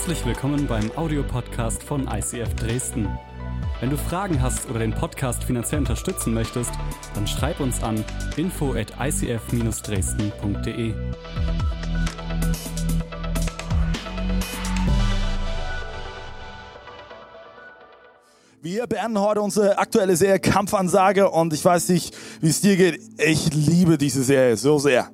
Herzlich 0.00 0.24
willkommen 0.24 0.66
beim 0.66 0.90
Audiopodcast 0.96 1.82
von 1.82 2.08
ICF 2.08 2.54
Dresden. 2.54 3.06
Wenn 3.80 3.90
du 3.90 3.98
Fragen 3.98 4.40
hast 4.40 4.70
oder 4.70 4.78
den 4.78 4.94
Podcast 4.94 5.44
finanziell 5.44 5.80
unterstützen 5.80 6.32
möchtest, 6.32 6.70
dann 7.12 7.26
schreib 7.26 7.60
uns 7.60 7.82
an 7.82 8.02
info 8.38 8.72
at 8.72 8.94
icf-dresden.de. 8.98 10.94
Wir 18.62 18.86
beenden 18.86 19.20
heute 19.20 19.42
unsere 19.42 19.76
aktuelle 19.76 20.16
Serie 20.16 20.40
Kampfansage 20.40 21.28
und 21.28 21.52
ich 21.52 21.62
weiß 21.62 21.90
nicht, 21.90 22.16
wie 22.40 22.48
es 22.48 22.62
dir 22.62 22.78
geht. 22.78 23.02
Ich 23.18 23.52
liebe 23.52 23.98
diese 23.98 24.22
Serie 24.22 24.56
so 24.56 24.78
sehr. 24.78 25.10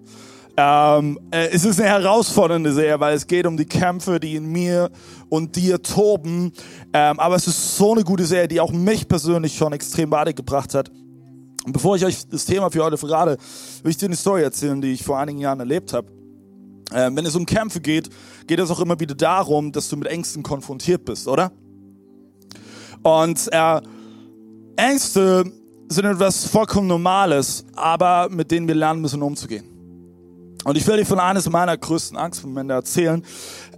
Ähm, 0.58 1.18
äh, 1.30 1.48
es 1.48 1.64
ist 1.66 1.78
eine 1.78 1.90
herausfordernde 1.90 2.72
Serie, 2.72 2.98
weil 2.98 3.14
es 3.14 3.26
geht 3.26 3.46
um 3.46 3.58
die 3.58 3.66
Kämpfe, 3.66 4.18
die 4.18 4.36
in 4.36 4.46
mir 4.46 4.90
und 5.28 5.54
dir 5.54 5.82
toben. 5.82 6.52
Ähm, 6.94 7.20
aber 7.20 7.36
es 7.36 7.46
ist 7.46 7.76
so 7.76 7.92
eine 7.92 8.04
gute 8.04 8.24
Serie, 8.24 8.48
die 8.48 8.60
auch 8.60 8.72
mich 8.72 9.06
persönlich 9.06 9.54
schon 9.54 9.74
extrem 9.74 10.10
weitergebracht 10.10 10.74
hat. 10.74 10.90
Und 11.66 11.72
bevor 11.72 11.96
ich 11.96 12.04
euch 12.06 12.26
das 12.28 12.46
Thema 12.46 12.70
für 12.70 12.84
heute 12.84 12.96
verrate, 12.96 13.36
will 13.82 13.90
ich 13.90 13.98
dir 13.98 14.06
eine 14.06 14.16
Story 14.16 14.42
erzählen, 14.42 14.80
die 14.80 14.92
ich 14.92 15.04
vor 15.04 15.18
einigen 15.18 15.40
Jahren 15.40 15.60
erlebt 15.60 15.92
habe. 15.92 16.08
Ähm, 16.94 17.16
wenn 17.16 17.26
es 17.26 17.34
um 17.34 17.44
Kämpfe 17.44 17.80
geht, 17.80 18.08
geht 18.46 18.58
es 18.58 18.70
auch 18.70 18.80
immer 18.80 18.98
wieder 18.98 19.14
darum, 19.14 19.72
dass 19.72 19.88
du 19.88 19.96
mit 19.96 20.08
Ängsten 20.08 20.42
konfrontiert 20.42 21.04
bist, 21.04 21.28
oder? 21.28 21.52
Und 23.02 23.48
äh, 23.52 23.80
Ängste 24.76 25.44
sind 25.88 26.04
etwas 26.04 26.46
vollkommen 26.46 26.86
Normales, 26.86 27.66
aber 27.74 28.28
mit 28.30 28.50
denen 28.50 28.68
wir 28.68 28.74
lernen 28.74 29.02
müssen 29.02 29.20
umzugehen. 29.20 29.75
Und 30.66 30.76
ich 30.76 30.84
will 30.88 30.96
dir 30.96 31.06
von 31.06 31.20
eines 31.20 31.48
meiner 31.48 31.76
größten 31.76 32.18
Angstmomente 32.18 32.74
erzählen, 32.74 33.22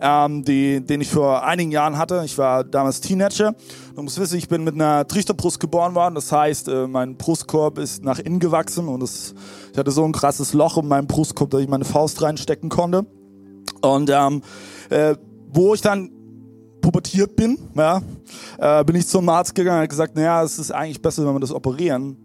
ähm, 0.01 0.43
die, 0.43 0.81
den 0.81 1.03
ich 1.03 1.11
vor 1.11 1.45
einigen 1.45 1.71
Jahren 1.71 1.99
hatte. 1.99 2.23
Ich 2.25 2.39
war 2.39 2.65
damals 2.65 3.03
Teenager. 3.03 3.55
Du 3.95 4.01
musst 4.01 4.19
wissen, 4.19 4.39
ich 4.39 4.49
bin 4.49 4.65
mit 4.65 4.75
einer 4.75 5.07
Trichterbrust 5.07 5.61
geboren 5.61 5.95
worden. 5.95 6.15
Das 6.15 6.33
heißt, 6.33 6.67
äh, 6.69 6.87
mein 6.87 7.19
Brustkorb 7.19 7.77
ist 7.77 8.03
nach 8.03 8.19
innen 8.19 8.41
gewachsen 8.41 8.89
und 8.89 9.03
es, 9.03 9.35
ich 9.71 9.77
hatte 9.77 9.91
so 9.91 10.03
ein 10.03 10.13
krasses 10.13 10.55
Loch 10.55 10.79
in 10.79 10.89
meinem 10.89 11.07
Brustkorb, 11.07 11.51
dass 11.51 11.61
ich 11.61 11.69
meine 11.69 11.85
Faust 11.85 12.23
reinstecken 12.23 12.71
konnte. 12.71 13.05
Und 13.83 14.09
ähm, 14.09 14.41
äh, 14.89 15.15
wo 15.53 15.75
ich 15.75 15.83
dann 15.83 16.11
pubertiert 16.81 17.37
bin, 17.37 17.59
ja, 17.75 18.01
äh, 18.57 18.83
bin 18.83 18.97
ich 18.97 19.07
zum 19.07 19.29
Arzt 19.29 19.55
gegangen 19.55 19.83
und 19.83 19.91
gesagt, 19.91 20.17
naja, 20.17 20.43
es 20.43 20.59
ist 20.59 20.71
eigentlich 20.71 21.03
besser, 21.03 21.27
wenn 21.27 21.35
wir 21.35 21.41
das 21.41 21.53
operieren, 21.53 22.17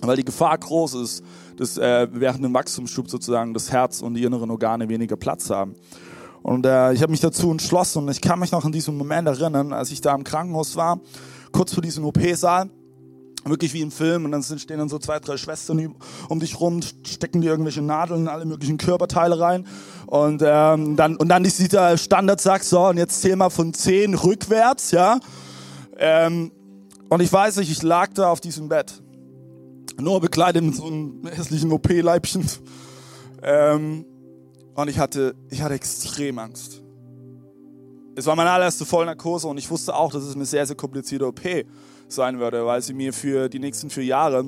weil 0.00 0.16
die 0.16 0.24
Gefahr 0.24 0.56
groß 0.56 0.94
ist, 0.94 1.22
dass 1.58 1.76
äh, 1.76 2.08
während 2.12 2.44
dem 2.44 2.54
Wachstumsschub 2.54 3.10
sozusagen 3.10 3.54
das 3.54 3.70
Herz 3.70 4.00
und 4.00 4.14
die 4.14 4.24
inneren 4.24 4.50
Organe 4.50 4.88
weniger 4.88 5.16
Platz 5.16 5.50
haben. 5.50 5.74
Und 6.42 6.66
äh, 6.66 6.92
ich 6.92 7.02
habe 7.02 7.10
mich 7.10 7.20
dazu 7.20 7.50
entschlossen 7.50 8.04
und 8.04 8.10
ich 8.10 8.20
kann 8.20 8.38
mich 8.38 8.52
noch 8.52 8.64
an 8.64 8.72
diesen 8.72 8.96
Moment 8.96 9.28
erinnern, 9.28 9.72
als 9.72 9.90
ich 9.90 10.00
da 10.00 10.14
im 10.14 10.24
Krankenhaus 10.24 10.76
war, 10.76 11.00
kurz 11.52 11.74
vor 11.74 11.82
diesem 11.82 12.04
OP-Saal 12.04 12.70
wirklich 13.44 13.72
wie 13.72 13.80
im 13.80 13.90
Film 13.90 14.24
und 14.24 14.32
dann 14.32 14.42
stehen 14.42 14.78
dann 14.78 14.88
so 14.88 14.98
zwei, 14.98 15.18
drei 15.20 15.36
Schwestern 15.36 15.94
um 16.28 16.40
dich 16.40 16.60
rum, 16.60 16.80
stecken 16.82 17.40
dir 17.40 17.50
irgendwelche 17.50 17.82
Nadeln 17.82 18.22
in 18.22 18.28
alle 18.28 18.44
möglichen 18.44 18.78
Körperteile 18.78 19.38
rein 19.38 19.66
und 20.06 20.42
ähm, 20.44 20.96
dann 20.96 21.16
und 21.16 21.28
dann 21.28 21.42
dieser 21.42 21.96
Standardsatz 21.96 22.70
so 22.70 22.86
und 22.86 22.98
jetzt 22.98 23.20
zähl 23.20 23.36
mal 23.36 23.50
von 23.50 23.72
zehn 23.74 24.14
rückwärts, 24.14 24.90
ja. 24.90 25.18
Ähm, 25.96 26.52
und 27.08 27.22
ich 27.22 27.32
weiß 27.32 27.56
nicht, 27.56 27.70
ich 27.70 27.82
lag 27.82 28.12
da 28.14 28.30
auf 28.30 28.40
diesem 28.40 28.68
Bett, 28.68 29.02
nur 30.00 30.20
bekleidet 30.20 30.62
mit 30.62 30.76
so 30.76 30.86
einem 30.86 31.26
hässlichen 31.26 31.72
OP-Leibchen 31.72 32.46
ähm, 33.42 34.04
und 34.74 34.88
ich 34.88 34.98
hatte 34.98 35.34
ich 35.50 35.62
hatte 35.62 35.74
extrem 35.74 36.38
Angst. 36.38 36.82
Es 38.14 38.26
war 38.26 38.34
meine 38.34 38.50
allererste 38.50 38.84
Vollnarkose 38.84 39.46
und 39.46 39.58
ich 39.58 39.70
wusste 39.70 39.94
auch, 39.94 40.12
dass 40.12 40.24
es 40.24 40.34
eine 40.34 40.44
sehr 40.44 40.66
sehr 40.66 40.76
komplizierte 40.76 41.26
OP 41.26 41.40
sein 42.08 42.38
würde, 42.38 42.64
weil 42.64 42.82
sie 42.82 42.94
mir 42.94 43.12
für 43.12 43.48
die 43.48 43.58
nächsten 43.58 43.90
vier 43.90 44.04
Jahre 44.04 44.44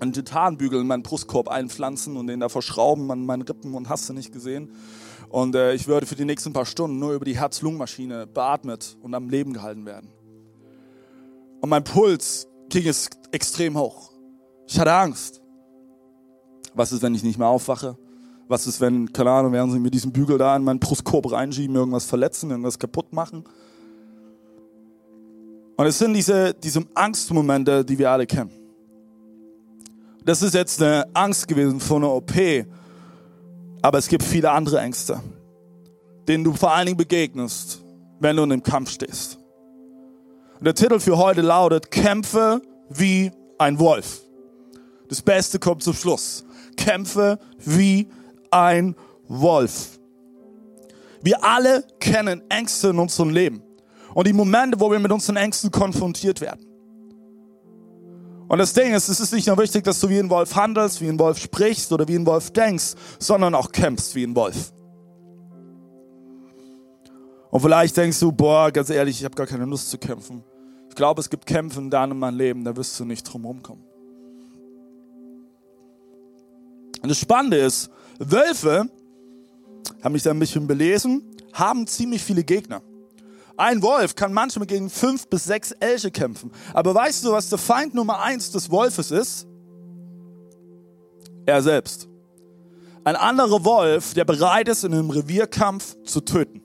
einen 0.00 0.12
Titanbügel 0.12 0.80
in 0.80 0.86
meinen 0.86 1.02
Brustkorb 1.02 1.48
einpflanzen 1.48 2.16
und 2.16 2.28
den 2.28 2.40
da 2.40 2.48
verschrauben 2.48 3.10
an 3.10 3.26
meinen 3.26 3.42
Rippen 3.42 3.74
und 3.74 3.88
hast 3.88 4.08
du 4.08 4.12
nicht 4.12 4.32
gesehen. 4.32 4.72
Und 5.28 5.54
äh, 5.54 5.74
ich 5.74 5.88
würde 5.88 6.06
für 6.06 6.14
die 6.14 6.24
nächsten 6.24 6.52
paar 6.52 6.64
Stunden 6.64 6.98
nur 6.98 7.12
über 7.12 7.24
die 7.24 7.36
Herz-Lungen-Maschine 7.36 8.26
beatmet 8.26 8.96
und 9.02 9.14
am 9.14 9.28
Leben 9.28 9.52
gehalten 9.52 9.84
werden. 9.84 10.10
Und 11.60 11.68
mein 11.68 11.84
Puls 11.84 12.46
ging 12.68 12.86
es 12.86 13.10
extrem 13.32 13.76
hoch. 13.76 14.12
Ich 14.68 14.78
hatte 14.78 14.92
Angst. 14.92 15.40
Was 16.74 16.92
ist, 16.92 17.02
wenn 17.02 17.14
ich 17.14 17.24
nicht 17.24 17.38
mehr 17.38 17.48
aufwache? 17.48 17.96
Was 18.48 18.66
ist, 18.66 18.80
wenn, 18.80 19.12
keine 19.12 19.30
Ahnung, 19.30 19.52
werden 19.52 19.72
sie 19.72 19.78
mir 19.78 19.90
diesen 19.90 20.12
Bügel 20.12 20.38
da 20.38 20.54
in 20.54 20.62
meinen 20.62 20.78
Brustkorb 20.78 21.32
reinschieben, 21.32 21.74
irgendwas 21.74 22.04
verletzen, 22.04 22.50
irgendwas 22.50 22.78
kaputt 22.78 23.12
machen? 23.12 23.44
Und 25.76 25.86
es 25.86 25.98
sind 25.98 26.12
diese, 26.12 26.54
diese 26.54 26.84
Angstmomente, 26.94 27.84
die 27.84 27.98
wir 27.98 28.10
alle 28.10 28.26
kennen. 28.26 28.50
Das 30.24 30.42
ist 30.42 30.54
jetzt 30.54 30.82
eine 30.82 31.06
Angst 31.14 31.48
gewesen 31.48 31.80
vor 31.80 31.96
einer 31.96 32.12
OP, 32.12 32.32
aber 33.80 33.98
es 33.98 34.08
gibt 34.08 34.22
viele 34.22 34.50
andere 34.50 34.80
Ängste, 34.80 35.20
denen 36.26 36.44
du 36.44 36.52
vor 36.52 36.72
allen 36.72 36.86
Dingen 36.86 36.98
begegnest, 36.98 37.82
wenn 38.20 38.36
du 38.36 38.42
in 38.42 38.50
dem 38.50 38.62
Kampf 38.62 38.90
stehst. 38.90 39.38
Und 40.58 40.66
der 40.66 40.74
Titel 40.74 41.00
für 41.00 41.16
heute 41.16 41.40
lautet 41.40 41.90
Kämpfe 41.90 42.60
wie 42.90 43.30
ein 43.58 43.78
Wolf. 43.78 44.27
Das 45.08 45.22
Beste 45.22 45.58
kommt 45.58 45.82
zum 45.82 45.94
Schluss. 45.94 46.44
Kämpfe 46.76 47.38
wie 47.58 48.08
ein 48.50 48.94
Wolf. 49.26 49.98
Wir 51.22 51.44
alle 51.44 51.84
kennen 51.98 52.42
Ängste 52.48 52.88
in 52.88 52.98
unserem 52.98 53.30
Leben 53.30 53.62
und 54.14 54.26
die 54.26 54.32
Momente, 54.32 54.80
wo 54.80 54.90
wir 54.90 54.98
mit 54.98 55.12
unseren 55.12 55.36
Ängsten 55.36 55.70
konfrontiert 55.70 56.40
werden. 56.40 56.64
Und 58.48 58.58
das 58.58 58.72
Ding 58.72 58.94
ist, 58.94 59.08
es 59.08 59.20
ist 59.20 59.32
nicht 59.32 59.46
nur 59.46 59.58
wichtig, 59.58 59.84
dass 59.84 60.00
du 60.00 60.08
wie 60.08 60.18
ein 60.18 60.30
Wolf 60.30 60.54
handelst, 60.54 61.02
wie 61.02 61.08
ein 61.08 61.18
Wolf 61.18 61.38
sprichst 61.38 61.92
oder 61.92 62.08
wie 62.08 62.14
ein 62.14 62.24
Wolf 62.24 62.50
denkst, 62.50 62.94
sondern 63.18 63.54
auch 63.54 63.72
kämpfst 63.72 64.14
wie 64.14 64.24
ein 64.24 64.34
Wolf. 64.34 64.72
Und 67.50 67.60
vielleicht 67.60 67.96
denkst 67.96 68.20
du, 68.20 68.32
boah, 68.32 68.70
ganz 68.70 68.88
ehrlich, 68.90 69.18
ich 69.18 69.24
habe 69.24 69.34
gar 69.34 69.46
keine 69.46 69.64
Lust 69.64 69.90
zu 69.90 69.98
kämpfen. 69.98 70.44
Ich 70.88 70.94
glaube, 70.94 71.20
es 71.20 71.28
gibt 71.28 71.46
Kämpfe 71.46 71.80
in 71.80 71.90
deinem 71.90 72.22
Leben, 72.36 72.64
da 72.64 72.74
wirst 72.74 72.98
du 72.98 73.04
nicht 73.04 73.24
drum 73.24 73.44
rumkommen. 73.44 73.87
Und 77.02 77.08
das 77.08 77.18
Spannende 77.18 77.58
ist, 77.58 77.90
Wölfe, 78.18 78.88
haben 80.02 80.12
mich 80.12 80.22
da 80.22 80.30
ein 80.30 80.38
bisschen 80.38 80.66
belesen, 80.66 81.22
haben 81.52 81.86
ziemlich 81.86 82.22
viele 82.22 82.44
Gegner. 82.44 82.82
Ein 83.56 83.82
Wolf 83.82 84.14
kann 84.14 84.32
manchmal 84.32 84.66
gegen 84.66 84.88
fünf 84.88 85.26
bis 85.26 85.44
sechs 85.44 85.72
Elche 85.72 86.12
kämpfen. 86.12 86.52
Aber 86.72 86.94
weißt 86.94 87.24
du, 87.24 87.32
was 87.32 87.48
der 87.48 87.58
Feind 87.58 87.92
Nummer 87.92 88.20
eins 88.20 88.52
des 88.52 88.70
Wolfes 88.70 89.10
ist? 89.10 89.48
Er 91.44 91.60
selbst. 91.62 92.08
Ein 93.02 93.16
anderer 93.16 93.64
Wolf, 93.64 94.14
der 94.14 94.24
bereit 94.24 94.68
ist, 94.68 94.84
in 94.84 94.92
einem 94.92 95.10
Revierkampf 95.10 95.96
zu 96.04 96.20
töten. 96.20 96.62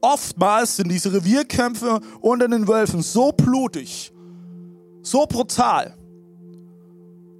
Oftmals 0.00 0.76
sind 0.76 0.88
diese 0.88 1.12
Revierkämpfe 1.12 2.00
unter 2.20 2.48
den 2.48 2.66
Wölfen 2.66 3.02
so 3.02 3.32
blutig, 3.32 4.14
so 5.02 5.26
brutal, 5.26 5.97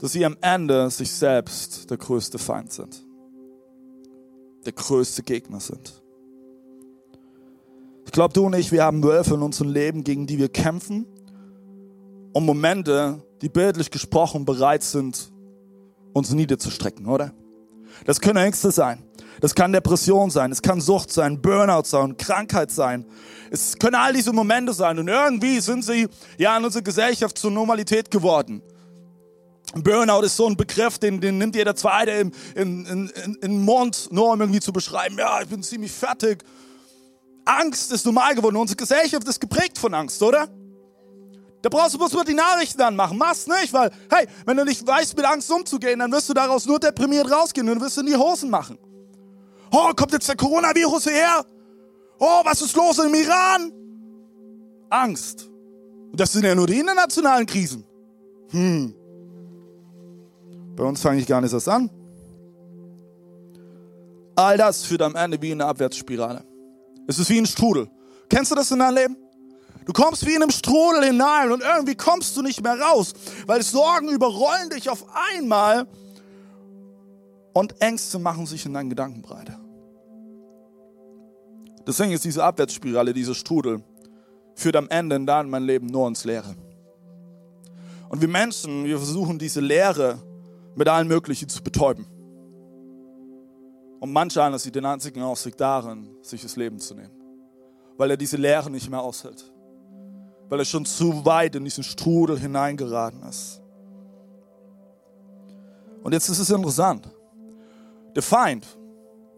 dass 0.00 0.12
sie 0.12 0.24
am 0.24 0.36
Ende 0.40 0.90
sich 0.90 1.12
selbst 1.12 1.90
der 1.90 1.96
größte 1.96 2.38
Feind 2.38 2.72
sind, 2.72 3.04
der 4.64 4.72
größte 4.72 5.22
Gegner 5.22 5.60
sind. 5.60 6.02
Ich 8.06 8.12
glaube, 8.12 8.32
du 8.32 8.46
und 8.46 8.54
ich, 8.54 8.72
wir 8.72 8.84
haben 8.84 9.02
Wölfe 9.02 9.34
in 9.34 9.42
unserem 9.42 9.70
Leben, 9.70 10.02
gegen 10.02 10.26
die 10.26 10.38
wir 10.38 10.48
kämpfen. 10.48 11.06
Und 12.32 12.46
Momente, 12.46 13.22
die 13.42 13.48
bildlich 13.48 13.90
gesprochen 13.90 14.44
bereit 14.44 14.82
sind, 14.82 15.30
uns 16.14 16.30
niederzustrecken, 16.30 17.06
oder? 17.06 17.32
Das 18.06 18.20
können 18.20 18.38
Ängste 18.38 18.70
sein. 18.70 19.02
Das 19.40 19.54
kann 19.54 19.72
Depression 19.72 20.30
sein. 20.30 20.50
Es 20.52 20.62
kann 20.62 20.80
Sucht 20.80 21.12
sein, 21.12 21.40
Burnout 21.40 21.84
sein, 21.84 22.16
Krankheit 22.16 22.70
sein. 22.70 23.04
Es 23.50 23.78
können 23.78 23.94
all 23.94 24.12
diese 24.12 24.32
Momente 24.32 24.72
sein. 24.72 24.98
Und 24.98 25.08
irgendwie 25.08 25.60
sind 25.60 25.84
sie 25.84 26.08
ja 26.38 26.56
in 26.56 26.64
unserer 26.64 26.82
Gesellschaft 26.82 27.38
zur 27.38 27.50
Normalität 27.50 28.10
geworden. 28.10 28.62
Burnout 29.74 30.22
ist 30.22 30.36
so 30.36 30.46
ein 30.46 30.56
Begriff, 30.56 30.98
den, 30.98 31.20
den 31.20 31.38
nimmt 31.38 31.54
jeder 31.54 31.76
Zweite 31.76 32.12
im, 32.12 32.32
in, 32.54 32.86
in, 32.86 33.08
in, 33.08 33.34
in 33.42 33.64
Mund, 33.64 34.08
nur 34.10 34.32
um 34.32 34.40
irgendwie 34.40 34.60
zu 34.60 34.72
beschreiben, 34.72 35.18
ja, 35.18 35.42
ich 35.42 35.48
bin 35.48 35.62
ziemlich 35.62 35.92
fertig, 35.92 36.42
Angst 37.44 37.92
ist 37.92 38.04
normal 38.04 38.34
geworden. 38.34 38.56
Unsere 38.56 38.76
Gesellschaft 38.76 39.26
ist 39.26 39.40
geprägt 39.40 39.78
von 39.78 39.94
Angst, 39.94 40.22
oder? 40.22 40.48
Da 41.62 41.68
brauchst 41.68 41.94
du 41.94 41.98
bloß 41.98 42.12
mal 42.12 42.24
die 42.24 42.34
Nachrichten 42.34 42.80
anmachen. 42.80 43.18
Mach's 43.18 43.46
nicht, 43.46 43.72
weil, 43.72 43.90
hey, 44.10 44.26
wenn 44.44 44.56
du 44.56 44.64
nicht 44.64 44.86
weißt, 44.86 45.16
mit 45.16 45.24
Angst 45.24 45.50
umzugehen, 45.50 45.98
dann 45.98 46.12
wirst 46.12 46.28
du 46.28 46.34
daraus 46.34 46.66
nur 46.66 46.78
deprimiert 46.78 47.30
rausgehen 47.30 47.68
und 47.68 47.80
wirst 47.80 47.96
du 47.96 48.02
in 48.02 48.06
die 48.06 48.16
Hosen 48.16 48.50
machen. 48.50 48.78
Oh, 49.72 49.90
kommt 49.96 50.12
jetzt 50.12 50.28
der 50.28 50.36
Coronavirus 50.36 51.04
hierher? 51.04 51.44
Oh, 52.18 52.40
was 52.44 52.62
ist 52.62 52.76
los 52.76 52.98
im 52.98 53.14
Iran? 53.14 53.72
Angst. 54.90 55.48
Und 56.10 56.20
das 56.20 56.32
sind 56.32 56.44
ja 56.44 56.54
nur 56.54 56.66
die 56.66 56.78
internationalen 56.78 57.46
Krisen. 57.46 57.84
Hm. 58.50 58.94
Bei 60.78 60.84
uns 60.84 61.02
fange 61.02 61.20
ich 61.20 61.26
gar 61.26 61.40
nicht 61.40 61.52
erst 61.52 61.68
an. 61.68 61.90
All 64.36 64.56
das 64.56 64.84
führt 64.84 65.02
am 65.02 65.16
Ende 65.16 65.42
wie 65.42 65.50
eine 65.50 65.66
Abwärtsspirale. 65.66 66.44
Es 67.08 67.18
ist 67.18 67.28
wie 67.30 67.38
ein 67.38 67.46
Strudel. 67.46 67.90
Kennst 68.28 68.52
du 68.52 68.54
das 68.54 68.70
in 68.70 68.78
deinem 68.78 68.94
Leben? 68.94 69.16
Du 69.86 69.92
kommst 69.92 70.24
wie 70.24 70.36
in 70.36 70.42
einem 70.42 70.52
Strudel 70.52 71.02
hinein 71.02 71.50
und 71.50 71.62
irgendwie 71.62 71.96
kommst 71.96 72.36
du 72.36 72.42
nicht 72.42 72.62
mehr 72.62 72.78
raus, 72.78 73.12
weil 73.46 73.60
Sorgen 73.60 74.08
überrollen 74.10 74.70
dich 74.70 74.88
auf 74.88 75.04
einmal 75.34 75.88
und 77.54 77.80
Ängste 77.80 78.20
machen 78.20 78.46
sich 78.46 78.64
in 78.64 78.72
deinen 78.72 78.88
Gedanken 78.88 79.20
breit. 79.20 79.50
Deswegen 81.88 82.12
ist 82.12 82.24
diese 82.24 82.44
Abwärtsspirale, 82.44 83.12
diese 83.12 83.34
Strudel, 83.34 83.82
führt 84.54 84.76
am 84.76 84.88
Ende 84.90 85.16
in 85.16 85.26
deinem 85.26 85.52
Leben 85.64 85.86
nur 85.86 86.06
ins 86.06 86.24
Leere. 86.24 86.54
Und 88.10 88.20
wir 88.20 88.28
Menschen, 88.28 88.84
wir 88.84 88.98
versuchen 88.98 89.40
diese 89.40 89.60
Leere 89.60 90.22
mit 90.78 90.88
allen 90.88 91.08
Möglichen 91.08 91.48
zu 91.48 91.60
betäuben. 91.60 92.06
Und 93.98 94.12
manch 94.12 94.38
einer 94.38 94.60
sieht 94.60 94.76
den 94.76 94.84
einzigen 94.84 95.22
Ausweg 95.22 95.56
darin, 95.56 96.08
sich 96.22 96.40
das 96.40 96.54
Leben 96.54 96.78
zu 96.78 96.94
nehmen. 96.94 97.10
Weil 97.96 98.12
er 98.12 98.16
diese 98.16 98.36
Leere 98.36 98.70
nicht 98.70 98.88
mehr 98.88 99.02
aushält. 99.02 99.44
Weil 100.48 100.60
er 100.60 100.64
schon 100.64 100.84
zu 100.84 101.24
weit 101.24 101.56
in 101.56 101.64
diesen 101.64 101.82
Strudel 101.82 102.38
hineingeraten 102.38 103.24
ist. 103.24 103.60
Und 106.04 106.12
jetzt 106.12 106.28
ist 106.28 106.38
es 106.38 106.48
interessant. 106.48 107.08
Der 108.14 108.22
Feind 108.22 108.64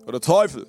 oder 0.07 0.21
Teufel, 0.21 0.67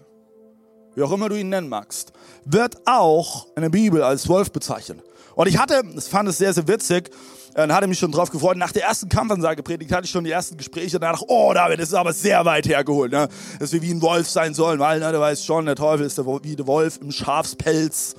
wie 0.95 1.03
auch 1.03 1.11
immer 1.11 1.27
du 1.27 1.37
ihn 1.37 1.49
nennen 1.49 1.67
magst, 1.67 2.13
wird 2.45 2.77
auch 2.85 3.47
in 3.57 3.63
der 3.63 3.69
Bibel 3.69 4.01
als 4.01 4.29
Wolf 4.29 4.53
bezeichnet. 4.53 5.03
Und 5.35 5.47
ich 5.47 5.57
hatte, 5.57 5.83
das 5.93 6.07
fand 6.07 6.29
es 6.29 6.37
sehr, 6.37 6.53
sehr 6.53 6.67
witzig, 6.69 7.09
dann 7.53 7.73
hatte 7.73 7.87
mich 7.87 7.99
schon 7.99 8.11
drauf 8.11 8.29
gefreut. 8.29 8.57
Nach 8.57 8.71
der 8.71 8.83
ersten 8.83 9.09
Kampfansage 9.09 9.61
predigt 9.63 9.91
hatte 9.91 10.05
ich 10.05 10.11
schon 10.11 10.23
die 10.23 10.31
ersten 10.31 10.57
Gespräche. 10.57 10.99
Dachte, 10.99 11.25
oh 11.27 11.51
David, 11.53 11.79
das 11.79 11.89
ist 11.89 11.95
aber 11.95 12.13
sehr 12.13 12.45
weit 12.45 12.67
hergeholt, 12.67 13.11
ne? 13.11 13.27
dass 13.59 13.71
wir 13.71 13.81
wie 13.81 13.91
ein 13.91 14.01
Wolf 14.01 14.29
sein 14.29 14.53
sollen, 14.53 14.79
weil 14.79 14.99
ne, 14.99 15.11
du 15.11 15.19
weißt 15.19 15.45
schon, 15.45 15.65
der 15.65 15.75
Teufel 15.75 16.05
ist 16.05 16.17
der, 16.17 16.25
wie 16.25 16.55
der 16.55 16.67
Wolf 16.67 16.99
im 17.01 17.11
Schafspelz. 17.11 18.15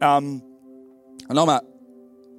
Ähm, 0.00 0.42
nochmal, 1.28 1.60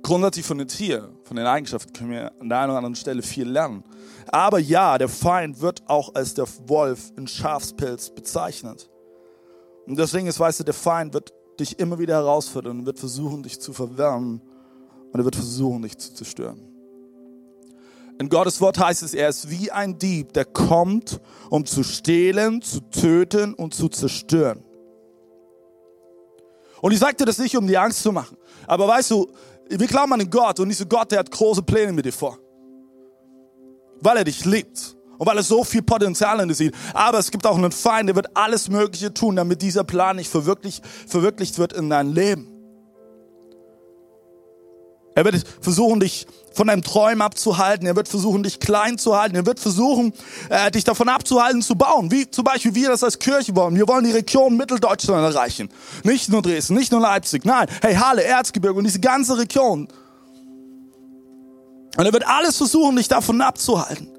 grundsätzlich 0.01 0.45
von 0.45 0.57
den 0.57 0.68
Tier, 0.68 1.10
von 1.24 1.38
den 1.38 1.45
Eigenschaften 1.45 1.94
können 1.94 2.12
wir 2.12 2.31
an 2.39 2.50
der 2.50 2.60
einen 2.60 2.69
oder 2.72 2.77
anderen 2.77 2.95
Stelle 2.95 3.22
viel 3.22 3.48
lernen. 3.48 3.83
Aber 4.27 4.60
ja, 4.60 4.98
der 4.98 5.10
Feind 5.10 5.62
wird 5.62 5.83
auch 5.88 6.16
als 6.16 6.33
der 6.33 6.45
Wolf 6.68 7.12
in 7.18 7.27
Schafspelz 7.27 8.10
bezeichnet. 8.10 8.89
Und 9.86 10.00
deswegen 10.00 10.25
ist, 10.27 10.39
weißt 10.39 10.62
du, 10.62 10.63
der 10.63 10.74
Feind 10.74 11.13
wird 11.13 11.31
dich 11.60 11.80
immer 11.80 12.00
wieder 12.00 12.16
herausfordern 12.16 12.80
und 12.80 12.86
wird 12.86 13.00
versuchen, 13.00 13.44
dich 13.44 13.62
zu 13.62 13.72
verwirren 13.72 14.42
und 15.16 15.22
er 15.22 15.24
wird 15.24 15.38
versuchen, 15.38 15.82
dich 15.82 15.98
zu 15.98 16.14
zerstören. 16.14 16.60
In 18.20 18.28
Gottes 18.28 18.60
Wort 18.60 18.78
heißt 18.78 19.02
es, 19.02 19.14
er 19.14 19.30
ist 19.30 19.50
wie 19.50 19.72
ein 19.72 19.98
Dieb, 19.98 20.34
der 20.34 20.44
kommt, 20.44 21.22
um 21.50 21.66
zu 21.66 21.84
stehlen, 21.84 22.62
zu 22.62 22.82
töten 22.82 23.54
und 23.54 23.74
zu 23.74 23.88
zerstören. 23.88 24.62
Und 26.82 26.92
ich 26.92 27.00
sagte 27.00 27.24
das 27.24 27.38
nicht, 27.38 27.56
um 27.56 27.66
dir 27.66 27.82
Angst 27.82 28.04
zu 28.04 28.12
machen. 28.12 28.36
Aber 28.68 28.90
weißt 28.90 29.12
du, 29.12 29.32
wir 29.70 29.88
glauben 29.88 30.12
an 30.12 30.20
den 30.20 30.30
Gott 30.30 30.60
und 30.60 30.68
dieser 30.68 30.86
Gott, 30.86 31.10
der 31.14 31.20
hat 31.20 31.32
große 31.32 31.64
Pläne 31.64 31.94
mit 31.94 32.04
dir 32.04 32.12
vor. 32.12 32.38
Weil 34.02 34.18
er 34.18 34.26
dich 34.26 34.44
liebt 34.44 34.98
und 35.18 35.26
weil 35.26 35.38
er 35.38 35.44
so 35.44 35.64
viel 35.64 35.82
Potenzial 35.82 36.42
in 36.42 36.50
dir 36.50 36.56
sieht. 36.56 36.76
Aber 36.94 37.20
es 37.20 37.32
gibt 37.32 37.48
auch 37.48 37.58
einen 37.58 37.72
Feind, 37.72 38.10
der 38.10 38.18
wird 38.18 38.36
alles 38.36 38.68
Mögliche 38.68 39.14
tun, 39.14 39.38
damit 39.38 39.62
dieser 39.62 39.86
Plan 39.86 40.18
nicht 40.18 40.30
verwirklicht, 40.30 40.86
verwirklicht 41.08 41.58
wird 41.58 41.72
in 41.72 41.90
deinem 41.90 42.14
Leben. 42.14 42.55
Er 45.16 45.24
wird 45.24 45.44
versuchen, 45.62 46.02
dich 46.02 46.28
von 46.54 46.68
deinem 46.68 46.84
Träumen 46.84 47.22
abzuhalten. 47.22 47.88
Er 47.88 47.96
wird 47.96 48.10
versuchen, 48.10 48.44
dich 48.44 48.60
klein 48.60 48.98
zu 48.98 49.18
halten. 49.18 49.36
Er 49.36 49.46
wird 49.46 49.62
versuchen, 49.62 50.14
äh, 50.50 50.70
dich 50.72 50.84
davon 50.84 51.08
abzuhalten, 51.08 51.62
zu 51.62 51.76
bauen. 51.76 52.12
Wie 52.12 52.30
zum 52.30 52.44
Beispiel 52.44 52.76
wir 52.76 52.90
das 52.90 53.02
als 53.04 53.18
Kirche 53.18 53.56
wollen. 53.56 53.76
Wir 53.76 53.88
wollen 53.88 54.04
die 54.04 54.12
Region 54.12 54.58
Mitteldeutschland 54.58 55.24
erreichen. 55.24 55.70
Nicht 56.04 56.30
nur 56.30 56.42
Dresden, 56.42 56.76
nicht 56.76 56.92
nur 56.92 57.00
Leipzig. 57.00 57.46
Nein, 57.46 57.68
hey, 57.82 57.96
Halle, 57.96 58.24
Erzgebirge 58.24 58.78
und 58.78 58.84
diese 58.84 59.00
ganze 59.00 59.38
Region. 59.38 59.88
Und 61.98 62.06
er 62.06 62.12
wird 62.12 62.28
alles 62.28 62.58
versuchen, 62.58 62.98
dich 62.98 63.08
davon 63.08 63.40
abzuhalten. 63.40 64.10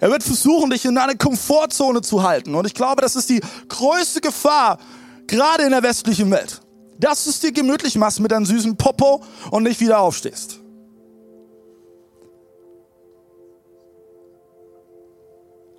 Er 0.00 0.10
wird 0.10 0.22
versuchen, 0.22 0.68
dich 0.68 0.84
in 0.84 0.94
deine 0.94 1.16
Komfortzone 1.16 2.02
zu 2.02 2.22
halten. 2.22 2.54
Und 2.54 2.66
ich 2.66 2.74
glaube, 2.74 3.00
das 3.00 3.16
ist 3.16 3.30
die 3.30 3.40
größte 3.68 4.20
Gefahr, 4.20 4.78
gerade 5.26 5.64
in 5.64 5.70
der 5.70 5.82
westlichen 5.82 6.30
Welt. 6.30 6.60
Dass 6.98 7.24
du 7.24 7.30
es 7.30 7.40
dir 7.40 7.52
gemütlich 7.52 7.96
machst 7.96 8.20
mit 8.20 8.32
deinem 8.32 8.44
süßen 8.44 8.76
Popo 8.76 9.22
und 9.50 9.62
nicht 9.62 9.80
wieder 9.80 10.00
aufstehst. 10.00 10.60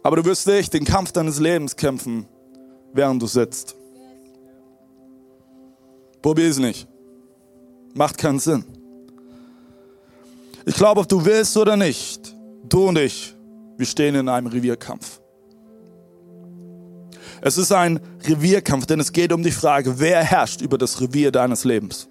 Aber 0.02 0.16
du 0.16 0.26
wirst 0.26 0.48
nicht 0.48 0.74
den 0.74 0.86
Kampf 0.86 1.12
deines 1.12 1.40
Lebens 1.40 1.76
kämpfen, 1.76 2.26
während 2.94 3.22
du 3.22 3.28
sitzt. 3.28 3.76
Probier 6.22 6.50
es 6.50 6.58
nicht. 6.58 6.88
Macht 7.94 8.18
keinen 8.18 8.40
Sinn. 8.40 8.64
Ich 10.66 10.76
glaube, 10.76 11.02
ob 11.02 11.10
du 11.10 11.24
willst 11.26 11.58
oder 11.58 11.76
nicht, 11.76 12.36
du 12.68 12.88
und 12.88 12.98
ich 12.98 13.36
wir 13.80 13.86
stehen 13.86 14.14
in 14.14 14.28
einem 14.28 14.48
Revierkampf. 14.48 15.22
Es 17.42 17.58
ist 17.58 17.72
ein 17.72 18.00
Revierkampf, 18.26 18.86
denn 18.86 19.00
es 19.00 19.12
geht 19.12 19.32
um 19.32 19.44
die 19.44 19.52
Frage, 19.52 20.00
wer 20.00 20.24
herrscht 20.24 20.62
über 20.62 20.78
das 20.78 21.00
Revier 21.00 21.32
deines 21.32 21.64
Lebens? 21.64 22.10